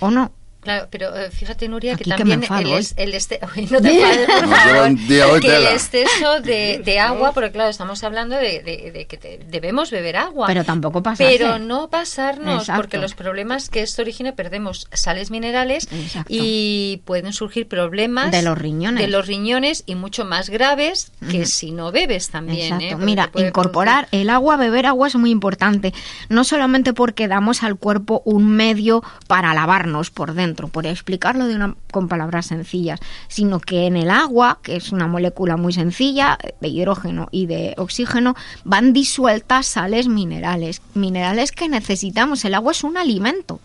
¿O 0.00 0.10
no? 0.10 0.30
Claro, 0.60 0.88
pero 0.90 1.16
eh, 1.16 1.30
fíjate, 1.30 1.68
Nuria, 1.68 1.96
que 1.96 2.04
también 2.04 2.42
el, 2.42 2.86
el, 2.96 3.14
este, 3.14 3.40
no 3.70 3.80
te 3.80 3.90
que 5.40 5.56
el 5.56 5.66
exceso 5.68 6.40
de, 6.42 6.98
agua, 7.00 7.32
porque 7.32 7.50
claro, 7.50 7.70
estamos 7.70 8.04
hablando 8.04 8.36
de, 8.36 9.06
que 9.08 9.40
debemos 9.48 9.90
beber 9.90 10.16
agua. 10.16 10.46
Pero 10.46 10.64
tampoco 10.64 11.02
pasarse. 11.02 11.38
Pero 11.38 11.58
no 11.58 11.88
pasarnos, 11.88 12.68
porque 12.76 12.98
los 12.98 13.14
problemas 13.14 13.70
que 13.70 13.82
esto 13.82 14.02
origina, 14.02 14.32
perdemos 14.32 14.86
sales 14.92 15.30
minerales 15.30 15.88
y 16.28 17.00
pueden 17.04 17.32
surgir 17.32 17.66
problemas 17.66 18.30
de 18.30 18.42
los 18.42 18.58
riñones. 18.58 19.02
De 19.02 19.08
los 19.08 19.26
riñones 19.26 19.82
y 19.86 19.94
mucho 19.94 20.24
más 20.24 20.50
graves 20.50 21.12
que 21.30 21.46
si 21.46 21.70
no 21.70 21.90
bebes 21.90 22.28
también. 22.28 22.80
¿eh? 22.80 22.96
Mira, 22.96 23.30
incorporar 23.34 24.08
el 24.12 24.28
agua, 24.30 24.56
beber 24.56 24.86
agua 24.86 25.08
es 25.08 25.16
muy 25.16 25.30
importante. 25.30 25.94
No 26.28 26.44
solamente 26.44 26.92
porque 26.92 27.28
damos 27.28 27.62
al 27.62 27.76
cuerpo 27.76 28.22
un 28.24 28.50
medio 28.50 29.02
para 29.26 29.54
lavarnos 29.54 30.10
por 30.10 30.34
dentro, 30.34 30.49
por 30.54 30.86
explicarlo 30.86 31.46
de 31.46 31.54
una, 31.54 31.76
con 31.90 32.08
palabras 32.08 32.46
sencillas, 32.46 33.00
sino 33.28 33.60
que 33.60 33.86
en 33.86 33.96
el 33.96 34.10
agua, 34.10 34.58
que 34.62 34.76
es 34.76 34.92
una 34.92 35.06
molécula 35.06 35.56
muy 35.56 35.72
sencilla 35.72 36.38
de 36.60 36.68
hidrógeno 36.68 37.28
y 37.30 37.46
de 37.46 37.74
oxígeno, 37.76 38.34
van 38.64 38.92
disueltas 38.92 39.66
sales 39.66 40.08
minerales, 40.08 40.82
minerales 40.94 41.52
que 41.52 41.68
necesitamos. 41.68 42.44
El 42.44 42.54
agua 42.54 42.72
es 42.72 42.84
un 42.84 42.96
alimento 42.96 43.60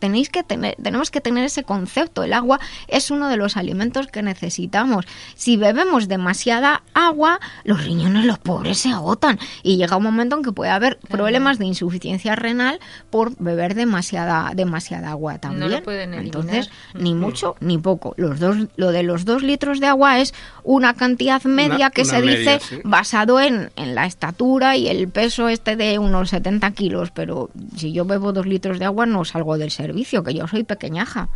tenéis 0.00 0.30
que 0.30 0.42
tener, 0.42 0.74
tenemos 0.82 1.12
que 1.12 1.20
tener 1.20 1.44
ese 1.44 1.62
concepto. 1.62 2.24
El 2.24 2.32
agua 2.32 2.58
es 2.88 3.12
uno 3.12 3.28
de 3.28 3.36
los 3.36 3.56
alimentos 3.56 4.08
que 4.08 4.22
necesitamos. 4.22 5.06
Si 5.36 5.56
bebemos 5.56 6.08
demasiada 6.08 6.82
agua, 6.94 7.38
los 7.64 7.84
riñones, 7.84 8.24
los 8.24 8.38
pobres, 8.38 8.78
se 8.78 8.90
agotan 8.90 9.38
y 9.62 9.76
llega 9.76 9.96
un 9.96 10.02
momento 10.02 10.36
en 10.36 10.42
que 10.42 10.52
puede 10.52 10.70
haber 10.70 10.98
problemas 10.98 11.58
de 11.58 11.66
insuficiencia 11.66 12.34
renal 12.34 12.80
por 13.10 13.36
beber 13.38 13.74
demasiada, 13.74 14.50
demasiada 14.54 15.10
agua 15.10 15.38
también. 15.38 15.82
Entonces, 16.14 16.70
ni 16.94 17.14
mucho 17.14 17.54
ni 17.60 17.78
poco. 17.78 18.14
Los 18.16 18.40
dos, 18.40 18.56
lo 18.76 18.92
de 18.92 19.02
los 19.02 19.24
dos 19.24 19.42
litros 19.42 19.80
de 19.80 19.86
agua 19.86 20.20
es 20.20 20.34
una 20.64 20.94
cantidad 20.94 21.42
media 21.44 21.90
que 21.90 22.04
se 22.04 22.22
dice 22.22 22.58
basado 22.84 23.40
en, 23.40 23.70
en 23.76 23.94
la 23.94 24.06
estatura 24.06 24.76
y 24.76 24.88
el 24.88 25.08
peso 25.08 25.48
este 25.48 25.76
de 25.76 25.98
unos 25.98 26.30
70 26.30 26.70
kilos, 26.72 27.10
pero 27.10 27.50
si 27.76 27.92
yo 27.92 28.04
bebo 28.06 28.32
dos 28.32 28.46
litros 28.46 28.78
de 28.78 28.86
agua 28.86 29.04
no 29.04 29.24
salgo 29.24 29.58
del 29.58 29.70
ser 29.70 29.89
que 30.22 30.34
yo 30.34 30.46
soy 30.48 30.64
pequeñaja. 30.64 31.28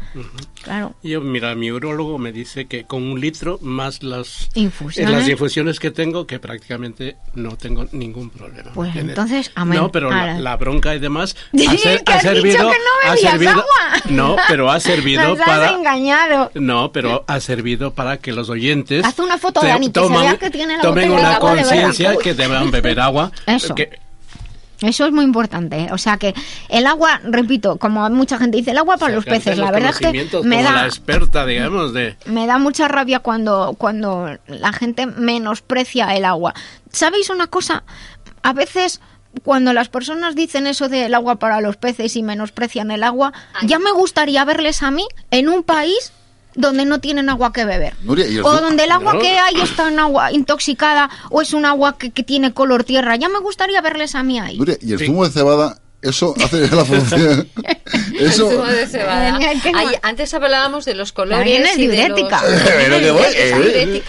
Claro. 0.63 0.95
Yo, 1.03 1.21
mira, 1.21 1.55
mi 1.55 1.71
urologo 1.71 2.19
me 2.19 2.33
dice 2.33 2.67
que 2.67 2.85
con 2.85 3.03
un 3.03 3.21
litro 3.21 3.59
más 3.63 4.03
las 4.03 4.49
infusiones, 4.55 5.13
las 5.13 5.29
infusiones 5.29 5.79
que 5.79 5.91
tengo, 5.91 6.27
que 6.27 6.39
prácticamente 6.39 7.17
no 7.35 7.57
tengo 7.57 7.87
ningún 7.93 8.31
problema. 8.31 8.73
Pues 8.75 8.95
entonces, 8.97 9.51
amén. 9.55 9.79
No, 9.79 9.93
pero 9.93 10.11
la, 10.11 10.57
bronca 10.57 10.95
y 10.95 10.99
demás 10.99 11.37
ha, 12.07 12.21
servido... 12.21 12.65
no 12.65 13.11
ha 13.11 13.17
servido, 13.17 13.51
agua. 13.51 13.65
No, 14.09 14.37
pero 14.49 14.71
ha 14.71 14.81
servido 14.81 15.37
para... 15.37 15.71
engañado. 15.71 16.51
No, 16.55 16.93
pero 16.93 17.25
ha 17.27 17.41
servido 17.41 17.93
para 17.93 18.19
que 18.19 18.33
los 18.33 18.49
oyentes... 18.49 19.05
Haz 19.05 19.19
una 19.19 19.39
foto, 19.39 19.61
de 19.61 20.39
que, 20.39 20.51
tiene 20.51 20.77
la 20.77 20.83
tomen 20.83 21.11
una 21.11 21.39
conciencia 21.39 22.17
que 22.17 22.35
deban 22.35 22.71
beber 22.71 23.01
agua. 23.01 23.33
Eso. 23.47 23.75
Eso 24.85 25.07
es 25.07 25.13
muy 25.13 25.25
importante. 25.25 25.89
O 25.93 25.99
sea 25.99 26.17
que 26.17 26.35
el 26.69 26.87
agua, 26.87 27.21
repito, 27.25 27.77
como 27.77 28.09
mucha 28.11 28.39
gente 28.39 28.59
dice, 28.59 28.73
el 28.73 28.79
agua 28.79 28.97
para 28.97 29.15
los 29.15 29.25
peces. 29.25 29.59
La 29.59 29.71
verdad 29.71 29.91
es 29.91 29.99
que 29.99 30.43
me 30.43 30.63
da 30.63 30.73
la 30.73 30.87
experta, 30.87 31.47
digamos, 31.47 31.93
de 31.93 32.17
me 32.27 32.47
da 32.47 32.59
mucha 32.59 32.89
rabia 32.89 33.21
cuando 33.21 33.75
cuando 33.79 34.39
la 34.47 34.73
gente 34.73 35.07
menosprecia 35.07 36.15
el 36.15 36.25
agua. 36.25 36.55
¿Sabéis 36.91 37.31
una 37.31 37.47
cosa? 37.49 37.85
A 38.43 38.53
veces 38.53 39.01
cuando 39.43 39.73
las 39.73 39.89
personas 39.89 40.35
dicen 40.35 40.67
eso 40.67 40.89
del 40.89 41.15
agua 41.15 41.37
para 41.37 41.61
los 41.61 41.77
peces 41.77 42.15
y 42.17 42.23
menosprecian 42.23 42.91
el 42.91 43.03
agua, 43.03 43.33
ya 43.63 43.79
me 43.79 43.91
gustaría 43.91 44.45
verles 44.45 44.83
a 44.83 44.91
mí 44.91 45.07
en 45.31 45.49
un 45.49 45.63
país 45.65 46.13
donde 46.55 46.85
no 46.85 47.01
tienen 47.01 47.29
agua 47.29 47.53
que 47.53 47.65
beber. 47.65 47.95
o 48.07 48.53
donde 48.53 48.85
el 48.85 48.91
agua 48.91 49.19
que 49.19 49.39
hay 49.39 49.61
está 49.61 49.89
en 49.89 49.99
agua 49.99 50.33
intoxicada 50.33 51.11
o 51.31 51.43
es 51.43 51.53
un 51.53 51.65
agua 51.65 51.99
que, 51.99 52.11
tiene 52.11 52.53
color 52.53 52.85
tierra. 52.85 53.17
Ya 53.17 53.29
me 53.29 53.39
gustaría 53.39 53.81
verles 53.81 54.15
a 54.15 54.23
mí 54.23 54.39
ahí. 54.39 54.59
y 54.81 54.93
el 54.93 54.99
zumo 54.99 55.25
de 55.25 55.31
cebada 55.31 55.79
eso 56.05 56.35
hace 56.43 56.69
la 56.69 56.85
función. 56.85 57.49
Eso. 58.21 58.51
El 58.51 58.57
zumo 58.57 58.67
de 58.67 58.87
cebada. 58.87 59.39
antes 60.03 60.35
hablábamos 60.35 60.85
de 60.85 60.95
los 60.95 61.13
colores 61.13 61.71
es 61.71 61.77
diurética. 61.79 62.43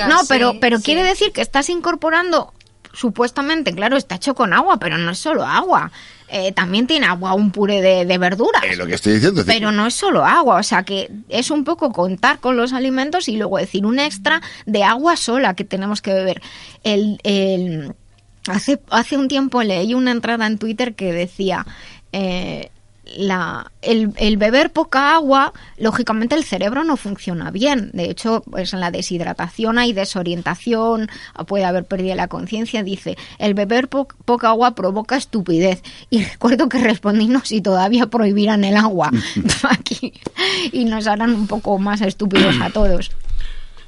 no, 0.09 0.19
pero 0.27 0.59
pero 0.59 0.81
quiere 0.81 1.03
decir 1.03 1.31
que 1.31 1.41
estás 1.41 1.69
incorporando 1.69 2.53
supuestamente, 2.93 3.73
claro, 3.73 3.97
está 3.97 4.15
hecho 4.15 4.35
con 4.35 4.53
agua, 4.53 4.77
pero 4.77 4.97
no 4.97 5.11
es 5.11 5.19
solo 5.19 5.45
agua. 5.45 5.91
Eh, 6.27 6.51
también 6.51 6.87
tiene 6.87 7.05
agua, 7.05 7.33
un 7.33 7.51
puré 7.51 7.81
de, 7.81 8.17
verduras. 8.17 8.63
Es 8.63 8.77
lo 8.77 8.87
que 8.87 8.95
estoy 8.95 9.13
diciendo. 9.13 9.43
Pero 9.45 9.71
no 9.71 9.85
es 9.87 9.93
solo 9.93 10.25
agua, 10.25 10.57
o 10.57 10.63
sea 10.63 10.83
que 10.83 11.11
es 11.29 11.51
un 11.51 11.63
poco 11.63 11.91
contar 11.91 12.39
con 12.39 12.57
los 12.57 12.73
alimentos 12.73 13.27
y 13.27 13.37
luego 13.37 13.57
decir 13.57 13.85
un 13.85 13.99
extra 13.99 14.41
de 14.65 14.83
agua 14.83 15.17
sola 15.17 15.53
que 15.53 15.63
tenemos 15.63 16.01
que 16.01 16.13
beber. 16.13 16.41
El, 16.83 17.93
hace, 18.47 18.79
hace 18.89 19.17
un 19.17 19.27
tiempo 19.27 19.61
leí 19.61 19.93
una 19.93 20.11
entrada 20.11 20.47
en 20.47 20.57
Twitter 20.57 20.95
que 20.95 21.13
decía... 21.13 21.65
Eh, 22.11 22.69
la, 23.17 23.71
el, 23.81 24.13
el, 24.17 24.37
beber 24.37 24.71
poca 24.71 25.15
agua, 25.15 25.53
lógicamente 25.77 26.35
el 26.35 26.43
cerebro 26.43 26.83
no 26.83 26.97
funciona 26.97 27.51
bien. 27.51 27.91
De 27.93 28.09
hecho, 28.09 28.43
pues 28.49 28.73
en 28.73 28.79
la 28.79 28.91
deshidratación 28.91 29.77
hay 29.77 29.93
desorientación, 29.93 31.09
puede 31.47 31.65
haber 31.65 31.85
pérdida 31.85 32.15
la 32.15 32.27
conciencia. 32.27 32.83
Dice, 32.83 33.17
el 33.37 33.53
beber 33.53 33.87
poca 33.89 34.49
agua 34.49 34.75
provoca 34.75 35.17
estupidez. 35.17 35.83
Y 36.09 36.23
recuerdo 36.23 36.69
que 36.69 36.79
respondí, 36.79 37.27
no, 37.27 37.41
si 37.43 37.61
todavía 37.61 38.07
prohibirán 38.07 38.63
el 38.63 38.77
agua 38.77 39.11
aquí 39.69 40.13
y 40.71 40.85
nos 40.85 41.07
harán 41.07 41.33
un 41.33 41.47
poco 41.47 41.77
más 41.77 42.01
estúpidos 42.01 42.55
a 42.61 42.69
todos. 42.69 43.11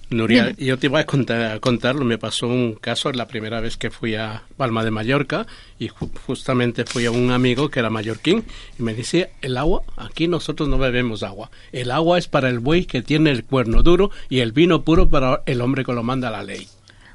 Nuria, 0.09 0.55
yo 0.57 0.79
te 0.79 0.87
iba 0.87 0.99
a 0.99 1.05
contar, 1.05 1.59
contarlo. 1.59 2.05
Me 2.05 2.17
pasó 2.17 2.47
un 2.47 2.75
caso 2.75 3.11
la 3.11 3.27
primera 3.27 3.59
vez 3.59 3.75
que 3.75 3.91
fui 3.91 4.15
a 4.15 4.43
Palma 4.55 4.85
de 4.85 4.91
Mallorca 4.91 5.45
y 5.79 5.89
justamente 5.89 6.85
fui 6.85 7.05
a 7.05 7.11
un 7.11 7.31
amigo 7.31 7.69
que 7.69 7.79
era 7.79 7.89
mallorquín 7.89 8.45
y 8.79 8.83
me 8.83 8.93
decía, 8.93 9.29
el 9.41 9.57
agua, 9.57 9.83
aquí 9.97 10.29
nosotros 10.29 10.69
no 10.69 10.77
bebemos 10.77 11.23
agua. 11.23 11.51
El 11.73 11.91
agua 11.91 12.17
es 12.17 12.27
para 12.29 12.49
el 12.49 12.59
buey 12.59 12.85
que 12.85 13.01
tiene 13.01 13.31
el 13.31 13.43
cuerno 13.43 13.83
duro 13.83 14.09
y 14.29 14.39
el 14.39 14.53
vino 14.53 14.83
puro 14.83 15.09
para 15.09 15.43
el 15.45 15.59
hombre 15.59 15.83
que 15.83 15.93
lo 15.93 16.03
manda 16.03 16.31
la 16.31 16.43
ley. 16.43 16.67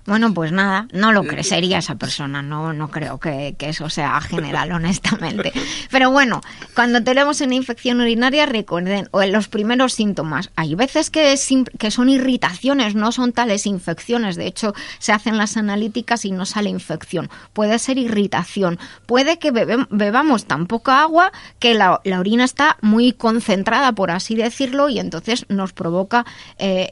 Bueno, 0.05 0.35
pues 0.35 0.51
nada, 0.51 0.89
no 0.93 1.13
lo 1.13 1.23
sería 1.43 1.79
esa 1.79 1.95
persona, 1.95 2.43
no, 2.43 2.73
no 2.73 2.91
creo 2.91 3.21
que, 3.21 3.55
eso 3.61 3.89
sea 3.89 4.21
general, 4.21 4.73
honestamente. 4.73 5.53
Pero 5.91 6.11
bueno, 6.11 6.41
cuando 6.75 7.03
tenemos 7.05 7.41
una 7.41 7.55
infección 7.55 8.01
urinaria, 8.01 8.47
recuerden, 8.47 9.09
o 9.13 9.23
en 9.23 9.33
los 9.33 9.49
primeros 9.49 9.93
síntomas, 9.93 10.51
hay 10.57 10.75
veces 10.75 11.11
que, 11.11 11.35
que 11.79 11.91
son 11.91 12.09
irritaciones, 12.09 12.95
no 12.95 13.13
son 13.13 13.33
tales 13.33 13.67
infecciones, 13.67 14.37
de 14.37 14.47
hecho 14.47 14.75
se 14.99 15.13
hacen 15.13 15.39
las 15.39 15.57
analíticas 15.57 16.25
y 16.25 16.33
no 16.33 16.47
sale 16.47 16.71
infección, 16.71 17.31
puede 17.53 17.79
ser 17.79 17.99
irritación, 17.99 18.79
puede 19.07 19.39
que 19.39 19.53
bebamos 19.53 20.47
tan 20.47 20.67
poca 20.67 21.03
agua 21.03 21.33
que 21.61 21.75
la, 21.75 22.01
orina 22.19 22.45
está 22.45 22.77
muy 22.81 23.13
concentrada, 23.13 23.93
por 23.93 24.11
así 24.11 24.35
decirlo, 24.35 24.89
y 24.89 24.99
entonces 24.99 25.47
nos 25.49 25.73
provoca 25.73 26.27
eh, 26.59 26.91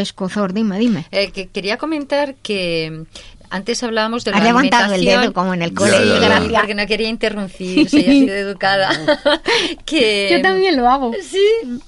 escozor. 0.00 0.52
Dime, 0.52 0.78
dime. 0.78 1.06
Eh, 1.10 1.30
que 1.32 1.48
quería 1.48 1.76
comentar 1.76 2.34
que 2.36 3.04
antes 3.50 3.82
hablábamos 3.82 4.24
de 4.24 4.32
Ha 4.32 4.38
la 4.38 4.44
levantado 4.44 4.92
el 4.92 5.00
alimentación. 5.00 5.22
dedo 5.22 5.32
como 5.32 5.54
en 5.54 5.62
el 5.62 5.70
Ya, 5.70 5.76
cole. 5.76 5.90
ya, 5.92 6.04
ya. 6.04 6.18
gracias. 6.28 6.52
Porque 6.60 6.74
no 6.74 6.86
quería 6.86 7.08
interrumpir, 7.08 7.88
soy 7.88 8.00
así 8.00 8.26
de 8.26 8.38
educada. 8.40 8.90
que, 9.86 10.28
Yo 10.32 10.42
también 10.42 10.76
lo 10.76 10.88
hago. 10.88 11.12
Sí, 11.22 11.42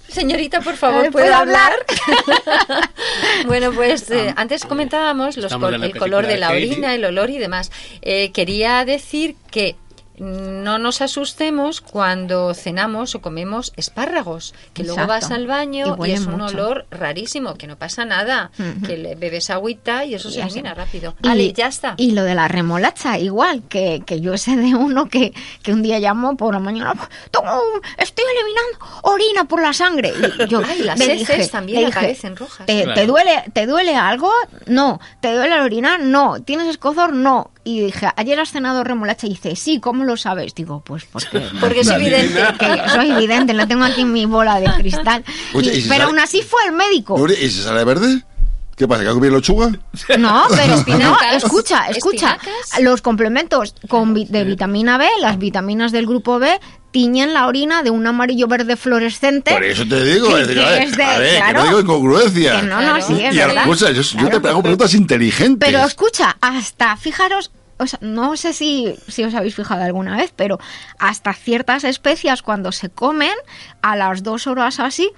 señorita, 0.09 0.61
por 0.63 0.77
favor, 0.77 1.01
¿puedo 1.11 1.13
¿puedo 1.27 1.35
hablar? 1.35 1.73
bueno, 3.47 3.73
pues 3.73 4.11
eh, 4.11 4.33
antes 4.37 4.65
comentábamos 4.65 5.37
los 5.37 5.53
col- 5.55 5.83
el 5.83 5.97
color 5.97 6.27
de 6.27 6.37
la 6.39 6.51
orina, 6.51 6.95
el 6.95 7.05
olor 7.05 7.31
y 7.31 7.39
demás. 7.39 7.71
Eh, 8.03 8.31
quería 8.33 8.85
decir 8.85 9.37
que 9.51 9.77
no 10.21 10.79
nos 10.79 11.01
asustemos 11.01 11.81
cuando 11.81 12.53
cenamos 12.55 13.15
o 13.15 13.21
comemos 13.23 13.73
espárragos, 13.77 14.55
que 14.75 14.85
luego 14.85 15.07
vas 15.07 15.31
al 15.31 15.47
baño 15.47 15.97
y, 16.07 16.11
es 16.13 16.27
un 16.27 16.41
olor 16.41 16.87
rarísimo, 16.91 17.55
que 17.55 17.67
no 17.67 17.77
pasa 17.77 18.05
nada, 18.05 18.51
que 18.87 18.97
le 18.99 19.15
bebes 19.15 19.51
agüita 19.51 20.05
y 20.05 20.15
eso 20.15 20.31
se 20.31 20.43
elimina 20.43 20.75
rápido. 20.75 21.15
Y- 21.23 21.27
Vale, 21.29 21.53
ya 21.53 21.67
está. 21.69 21.95
Y 21.97 22.13
lo 22.13 22.23
de 22.23 22.35
la 22.35 22.49
remolacha, 22.49 23.19
igual, 23.19 23.63
que, 23.69 24.03
que 24.05 24.21
yo 24.21 24.37
sé 24.37 24.57
de 24.57 24.75
uno 24.75 25.09
que, 25.09 25.33
que 25.63 25.73
un 25.73 25.83
día 25.83 25.99
llamó 25.99 26.37
por 26.37 26.53
la 26.55 26.61
mañana, 26.61 26.93
"Tengo 27.31 27.47
un- 27.47 27.81
estoy 27.97 28.25
eliminando 28.35 29.01
orina 29.03 29.45
por 29.45 29.63
la 29.63 29.73
sangre. 29.73 30.13
Y 30.39 30.47
yo 30.49 30.61
Ay, 30.69 30.83
las 30.83 30.99
le 30.99 31.15
heces 31.15 31.29
dije- 31.39 31.49
también 31.49 31.81
le 31.81 31.87
dije, 31.87 31.99
aparecen 31.99 32.37
rojas. 32.37 32.67
¿Te, 32.67 32.83
Claro. 32.85 33.01
te 33.01 33.07
duele, 33.07 33.45
¿Te 33.53 33.67
duele 33.67 33.97
algo? 33.97 34.31
No. 34.67 35.01
¿Te 35.21 35.33
duele 35.35 35.57
la 35.57 35.63
orina? 35.65 35.99
No. 35.99 36.41
¿Tienes 36.43 36.69
escozor? 36.69 37.13
No. 37.15 37.51
Y 37.65 37.81
dije, 37.85 38.09
¿ayer 38.17 38.41
has 38.41 38.51
cenado 38.53 38.85
remolacha? 38.85 39.27
Y 39.27 39.31
dice, 39.31 39.55
sí, 39.57 39.81
¿cómo 39.81 40.05
lo 40.05 40.10
sabes? 40.17 40.55
Digo, 40.55 40.83
pues 40.85 41.05
porque... 41.05 41.39
Porque 41.61 41.81
evidente. 41.81 42.43
adivina. 42.43 42.59
que 42.85 42.89
soy 42.91 43.11
evidente, 43.11 43.55
lo 43.55 43.67
tengo 43.67 43.85
aquí 43.85 44.03
en 44.03 44.13
mi 44.13 44.27
bola 44.27 44.61
de 44.61 44.67
cristal. 44.75 45.25
Oye, 45.55 45.73
Y- 45.75 45.79
¿y 45.79 45.83
si 45.83 45.89
pero 45.89 46.01
sale- 46.01 46.11
aún 46.11 46.19
así 46.19 46.43
fue 46.43 46.61
el 46.67 46.73
médico. 46.73 47.17
¿Y 47.29 47.51
si 47.51 47.63
sale 47.63 47.85
verde? 47.85 48.23
¿Qué 48.77 48.89
pasa? 48.89 49.03
¿Que 49.03 49.11
ha 49.11 49.13
comido 49.13 49.37
lechuga? 49.37 49.69
No, 50.19 50.45
pero 50.51 50.67
no, 50.69 50.75
Espinacas. 50.79 51.45
escucha, 51.45 51.87
escucha. 51.89 52.33
Espinacas. 52.41 52.81
Los 52.81 53.03
complementos 53.03 53.75
con 53.89 54.15
vi- 54.15 54.25
de 54.25 54.45
vitamina 54.45 54.97
B, 54.97 55.07
las 55.21 55.39
vitaminas 55.39 55.93
del 55.93 56.07
grupo 56.07 56.39
B, 56.39 56.59
tiñen 56.91 57.35
la 57.35 57.47
orina 57.47 57.83
de 57.83 57.91
un 57.91 58.07
amarillo 58.07 58.47
verde 58.49 58.77
fluorescente. 58.77 59.53
Por 59.53 59.65
eso 59.65 59.87
te 59.87 60.03
digo, 60.03 60.29
que- 60.35 60.41
es 60.41 60.49
decir, 60.49 60.63
que 60.63 60.67
a 60.67 60.71
ver, 60.71 60.83
es 60.85 60.97
de- 60.97 61.03
a 61.05 61.19
ver, 61.19 61.31
que 61.31 61.37
claro. 61.37 61.59
no 61.61 61.67
digo 61.67 61.81
incongruencia. 61.81 62.57
Que 62.61 62.67
no, 62.67 62.81
no, 62.81 62.95
Claro. 62.95 63.07
sí, 63.07 63.23
es 63.23 63.35
y 63.35 63.39
verdad. 63.39 63.63
escucha, 63.65 63.91
yo, 63.91 64.01
yo 64.03 64.19
Claro. 64.19 64.41
te 64.41 64.49
hago 64.49 64.63
preguntas 64.63 64.95
inteligentes. 64.95 65.69
Pero 65.69 65.85
escucha, 65.85 66.37
hasta, 66.41 66.97
fijaros, 66.97 67.51
o 67.81 67.87
sea, 67.87 67.99
no 68.03 68.37
sé 68.37 68.53
si, 68.53 68.95
si 69.09 69.25
os 69.25 69.35
habéis 69.35 69.55
fijado 69.55 69.83
alguna 69.83 70.17
vez, 70.17 70.33
pero 70.37 70.59
hasta 70.99 71.33
ciertas 71.33 71.85
especias 71.85 72.43
cuando 72.43 72.73
se 72.73 72.91
comen, 72.91 73.35
a 73.83 73.97
las 73.97 74.23
dos 74.23 74.47
horas 74.47 74.81
así, 74.81 75.11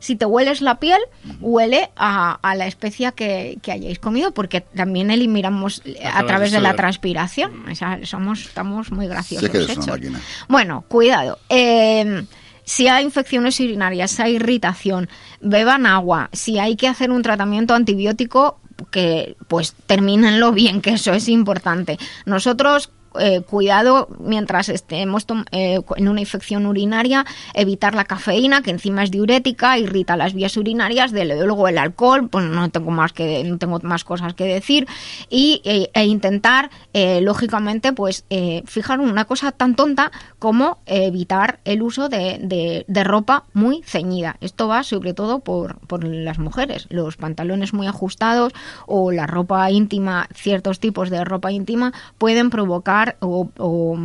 si 0.00 0.16
te 0.16 0.26
hueles 0.26 0.60
la 0.60 0.78
piel, 0.78 1.00
huele 1.40 1.90
a, 1.96 2.38
a 2.42 2.54
la 2.54 2.66
especia 2.66 3.12
que, 3.12 3.58
que 3.62 3.72
hayáis 3.72 3.98
comido, 3.98 4.32
porque 4.32 4.60
también 4.60 5.10
eliminamos 5.10 5.82
eh, 5.84 5.98
a, 6.04 6.24
través 6.24 6.52
de 6.52 6.60
la 6.60 6.74
transpiración. 6.74 7.68
O 7.68 7.74
sea, 7.74 7.98
somos, 8.04 8.40
estamos 8.40 8.92
muy 8.92 9.06
graciosos. 9.06 9.50
Sí 9.50 9.66
que 9.66 10.08
una. 10.08 10.20
Bueno, 10.48 10.84
cuidado. 10.88 11.38
Eh, 11.48 12.24
si 12.64 12.86
hay 12.86 13.04
infecciones 13.04 13.58
urinarias, 13.60 14.10
si 14.10 14.22
hay 14.22 14.36
irritación, 14.36 15.08
beban 15.40 15.86
agua. 15.86 16.28
Si 16.32 16.58
hay 16.58 16.76
que 16.76 16.86
hacer 16.86 17.10
un 17.10 17.22
tratamiento 17.22 17.74
antibiótico, 17.74 18.60
que 18.90 19.36
pues 19.48 19.74
termínenlo 19.86 20.52
bien, 20.52 20.80
que 20.80 20.90
eso 20.90 21.12
es 21.12 21.28
importante. 21.28 21.98
Nosotros 22.24 22.90
eh, 23.20 23.42
cuidado 23.42 24.08
mientras 24.18 24.68
estemos 24.68 25.26
eh, 25.52 25.80
en 25.96 26.08
una 26.08 26.20
infección 26.20 26.66
urinaria, 26.66 27.24
evitar 27.54 27.94
la 27.94 28.04
cafeína, 28.04 28.62
que 28.62 28.70
encima 28.70 29.02
es 29.02 29.10
diurética, 29.10 29.78
irrita 29.78 30.16
las 30.16 30.34
vías 30.34 30.56
urinarias, 30.56 31.12
de 31.12 31.24
luego 31.24 31.68
el 31.68 31.78
alcohol, 31.78 32.28
pues 32.28 32.44
no 32.44 32.68
tengo 32.70 32.90
más 32.90 33.12
que 33.12 33.44
no 33.44 33.58
tengo 33.58 33.78
más 33.82 34.04
cosas 34.04 34.34
que 34.34 34.44
decir 34.44 34.86
y 35.30 35.60
eh, 35.64 35.90
e 35.94 36.04
intentar 36.04 36.70
eh, 36.92 37.20
lógicamente 37.20 37.92
pues 37.92 38.24
eh, 38.30 38.62
fijar 38.66 39.00
una 39.00 39.24
cosa 39.24 39.52
tan 39.52 39.74
tonta 39.74 40.10
como 40.38 40.78
evitar 40.86 41.60
el 41.64 41.82
uso 41.82 42.08
de, 42.08 42.38
de- 42.40 42.84
de 42.86 43.04
ropa 43.04 43.44
muy 43.52 43.82
ceñida. 43.84 44.36
Esto 44.40 44.68
va 44.68 44.82
sobre 44.82 45.14
todo 45.14 45.40
por, 45.40 45.78
por 45.86 46.04
las 46.04 46.38
mujeres, 46.38 46.86
los 46.90 47.16
pantalones 47.16 47.72
muy 47.72 47.86
ajustados 47.86 48.52
o 48.86 49.12
la 49.12 49.26
ropa 49.26 49.70
íntima, 49.70 50.28
ciertos 50.34 50.80
tipos 50.80 51.10
de 51.10 51.24
ropa 51.24 51.52
íntima 51.52 51.92
pueden 52.18 52.50
provocar 52.50 53.07
o, 53.20 53.50
o 53.58 53.96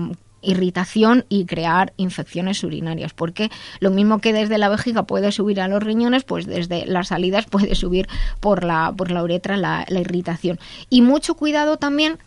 irritación 0.43 1.25
y 1.29 1.45
crear 1.45 1.93
infecciones 1.97 2.63
urinarias, 2.63 3.13
porque 3.13 3.49
lo 3.79 3.89
mismo 3.89 4.19
que 4.19 4.33
desde 4.33 4.57
la 4.57 4.69
vejiga 4.69 5.03
puede 5.03 5.31
subir 5.31 5.61
a 5.61 5.67
los 5.67 5.81
riñones, 5.81 6.23
pues 6.23 6.45
desde 6.45 6.85
las 6.85 7.07
salidas 7.07 7.45
puede 7.49 7.75
subir 7.75 8.07
por 8.39 8.63
la, 8.63 8.93
por 8.95 9.09
la 9.09 9.23
uretra 9.23 9.57
la, 9.57 9.85
la 9.87 10.01
irritación. 10.01 10.59
Y 10.89 11.01
mucho 11.01 11.35
cuidado 11.35 11.77
también 11.77 12.19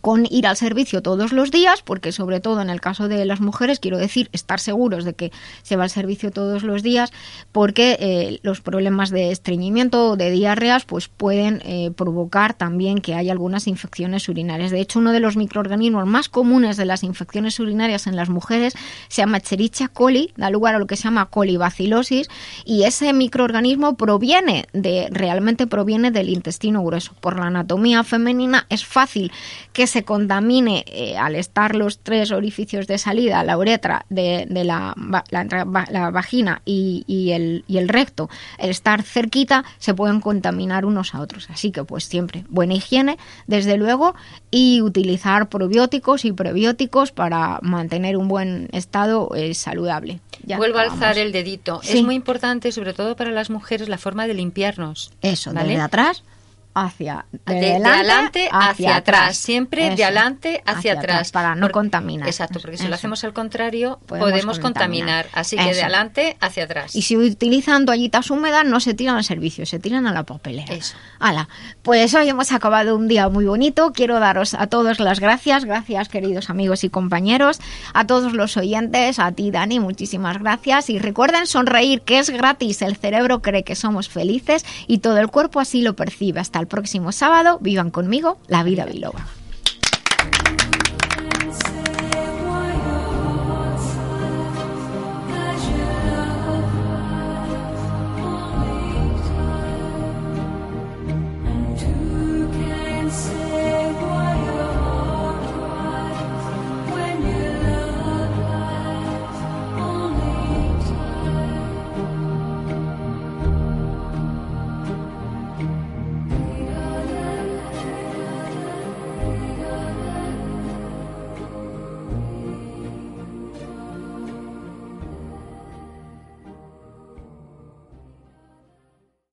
con 0.00 0.26
ir 0.30 0.46
al 0.46 0.56
servicio 0.56 1.02
todos 1.02 1.32
los 1.32 1.50
días, 1.50 1.82
porque 1.82 2.12
sobre 2.12 2.40
todo 2.40 2.60
en 2.60 2.70
el 2.70 2.80
caso 2.80 3.08
de 3.08 3.24
las 3.24 3.40
mujeres, 3.40 3.80
quiero 3.80 3.98
decir, 3.98 4.28
estar 4.32 4.60
seguros 4.60 5.04
de 5.04 5.14
que 5.14 5.32
se 5.62 5.76
va 5.76 5.84
al 5.84 5.90
servicio 5.90 6.30
todos 6.30 6.62
los 6.62 6.82
días, 6.82 7.12
porque 7.52 7.96
eh, 8.00 8.40
los 8.42 8.60
problemas 8.60 9.10
de 9.10 9.30
estreñimiento 9.30 10.10
o 10.10 10.16
de 10.16 10.30
diarreas 10.30 10.84
pues 10.84 11.08
pueden 11.08 11.60
eh, 11.64 11.90
provocar 11.94 12.54
también 12.54 12.98
que 12.98 13.14
haya 13.14 13.32
algunas 13.32 13.66
infecciones 13.66 14.28
urinarias. 14.28 14.70
De 14.70 14.80
hecho, 14.80 14.98
uno 14.98 15.12
de 15.12 15.20
los 15.20 15.36
microorganismos 15.36 16.06
más 16.06 16.28
comunes 16.28 16.76
de 16.76 16.86
las 16.86 17.02
infecciones 17.02 17.58
urinarias 17.60 18.06
en 18.06 18.16
las 18.16 18.28
mujeres 18.28 18.74
se 19.08 19.22
llama 19.22 19.38
Escherichia 19.38 19.88
coli, 19.88 20.32
da 20.36 20.50
lugar 20.50 20.74
a 20.74 20.78
lo 20.78 20.86
que 20.86 20.96
se 20.96 21.04
llama 21.04 21.26
colibacilosis, 21.26 22.28
y 22.64 22.84
ese 22.84 23.12
microorganismo 23.12 23.96
proviene 23.96 24.66
de, 24.72 25.08
realmente 25.10 25.66
proviene 25.66 26.10
del 26.10 26.28
intestino 26.28 26.82
grueso. 26.82 27.14
Por 27.20 27.38
la 27.38 27.46
anatomía 27.46 28.04
femenina 28.04 28.66
es 28.68 28.84
fácil 28.84 29.32
que 29.72 29.81
se 29.86 30.04
contamine 30.04 30.84
eh, 30.86 31.16
al 31.16 31.36
estar 31.36 31.74
los 31.74 31.98
tres 31.98 32.32
orificios 32.32 32.86
de 32.86 32.98
salida, 32.98 33.42
la 33.44 33.58
uretra 33.58 34.04
de, 34.08 34.46
de 34.48 34.64
la, 34.64 34.94
la, 35.30 36.10
vagina 36.10 36.62
y, 36.64 37.04
y 37.06 37.32
el, 37.32 37.64
y 37.66 37.78
el 37.78 37.88
recto, 37.88 38.28
el 38.58 38.70
estar 38.70 39.02
cerquita, 39.02 39.64
se 39.78 39.94
pueden 39.94 40.20
contaminar 40.20 40.84
unos 40.84 41.14
a 41.14 41.20
otros. 41.20 41.48
Así 41.50 41.70
que 41.70 41.84
pues 41.84 42.04
siempre 42.04 42.44
buena 42.48 42.74
higiene, 42.74 43.18
desde 43.46 43.76
luego, 43.76 44.14
y 44.50 44.82
utilizar 44.82 45.48
probióticos 45.48 46.24
y 46.24 46.32
prebióticos 46.32 47.12
para 47.12 47.58
mantener 47.62 48.16
un 48.16 48.28
buen 48.28 48.68
estado 48.72 49.30
eh, 49.34 49.54
saludable. 49.54 50.20
Ya 50.44 50.56
Vuelvo 50.56 50.78
a 50.78 50.82
alzar 50.82 51.18
el 51.18 51.32
dedito. 51.32 51.80
Sí. 51.82 51.98
Es 51.98 52.04
muy 52.04 52.14
importante, 52.14 52.72
sobre 52.72 52.94
todo 52.94 53.16
para 53.16 53.30
las 53.30 53.50
mujeres, 53.50 53.88
la 53.88 53.98
forma 53.98 54.26
de 54.26 54.34
limpiarnos. 54.34 55.12
Eso, 55.22 55.52
¿vale? 55.52 55.68
desde 55.68 55.82
atrás 55.82 56.22
hacia 56.74 57.26
De, 57.32 57.54
de 57.54 57.60
de 57.60 57.66
delante 57.72 57.88
adelante 57.98 58.48
hacia, 58.52 58.96
atrás, 58.96 59.36
siempre 59.36 59.84
de 59.88 59.94
Eso, 59.94 60.04
adelante 60.04 60.62
hacia, 60.66 60.94
atrás. 60.94 61.30
para 61.32 61.54
no 61.54 61.62
Porque- 61.62 61.72
contaminar. 61.72 62.26
Exacto, 62.28 62.60
porque 62.60 62.76
si 62.76 62.84
lo 62.84 62.88
Eso. 62.90 62.94
hacemos 62.96 63.24
al 63.24 63.32
contrario, 63.32 64.00
Podemos 64.06 64.30
podemos, 64.30 64.58
contaminar. 64.58 65.24
contaminar. 65.24 65.26
Así 65.40 65.56
que 65.56 65.64
de 65.64 65.70
Eso. 65.70 65.80
adelante 65.82 66.36
hacia 66.40 66.64
atrás. 66.64 66.94
Y 66.96 67.02
si 67.02 67.16
utilizan 67.16 67.84
toallitas 67.86 68.30
húmedas, 68.30 68.64
no 68.64 68.80
se 68.80 68.94
tiran 68.94 69.16
al 69.16 69.24
servicio, 69.24 69.66
se 69.66 69.78
tiran 69.78 70.06
a 70.06 70.12
la 70.12 70.22
papelera. 70.24 70.72
Eso. 70.74 70.96
Hala, 71.20 71.48
pues 71.82 72.14
hoy 72.14 72.28
hemos 72.28 72.52
acabado 72.52 72.96
un 72.96 73.08
día 73.08 73.28
muy 73.28 73.44
bonito. 73.44 73.92
Quiero 73.92 74.18
daros 74.20 74.54
a 74.54 74.66
todos 74.66 74.98
las 75.00 75.20
gracias. 75.20 75.64
Gracias, 75.64 76.08
queridos 76.08 76.50
amigos 76.50 76.84
y 76.84 76.88
compañeros. 76.90 77.60
A 77.94 78.06
todos 78.06 78.32
los 78.32 78.56
oyentes, 78.56 79.18
a 79.18 79.32
ti, 79.32 79.50
Dani, 79.50 79.78
muchísimas 79.80 80.38
gracias. 80.38 80.90
Y 80.90 80.98
recuerden 80.98 81.46
sonreír, 81.46 82.00
que 82.02 82.18
es 82.18 82.30
gratis. 82.30 82.82
El 82.82 82.96
cerebro 82.96 83.42
cree 83.42 83.62
que 83.62 83.74
somos 83.74 84.08
felices 84.08 84.64
y 84.86 84.98
todo 84.98 85.18
el 85.18 85.28
cuerpo 85.28 85.60
así 85.60 85.82
lo 85.82 85.94
percibe. 85.94 86.40
El 86.62 86.68
próximo 86.68 87.10
sábado. 87.10 87.58
Vivan 87.60 87.90
conmigo 87.90 88.38
la 88.46 88.62
vida 88.62 88.84
biloba. 88.84 89.26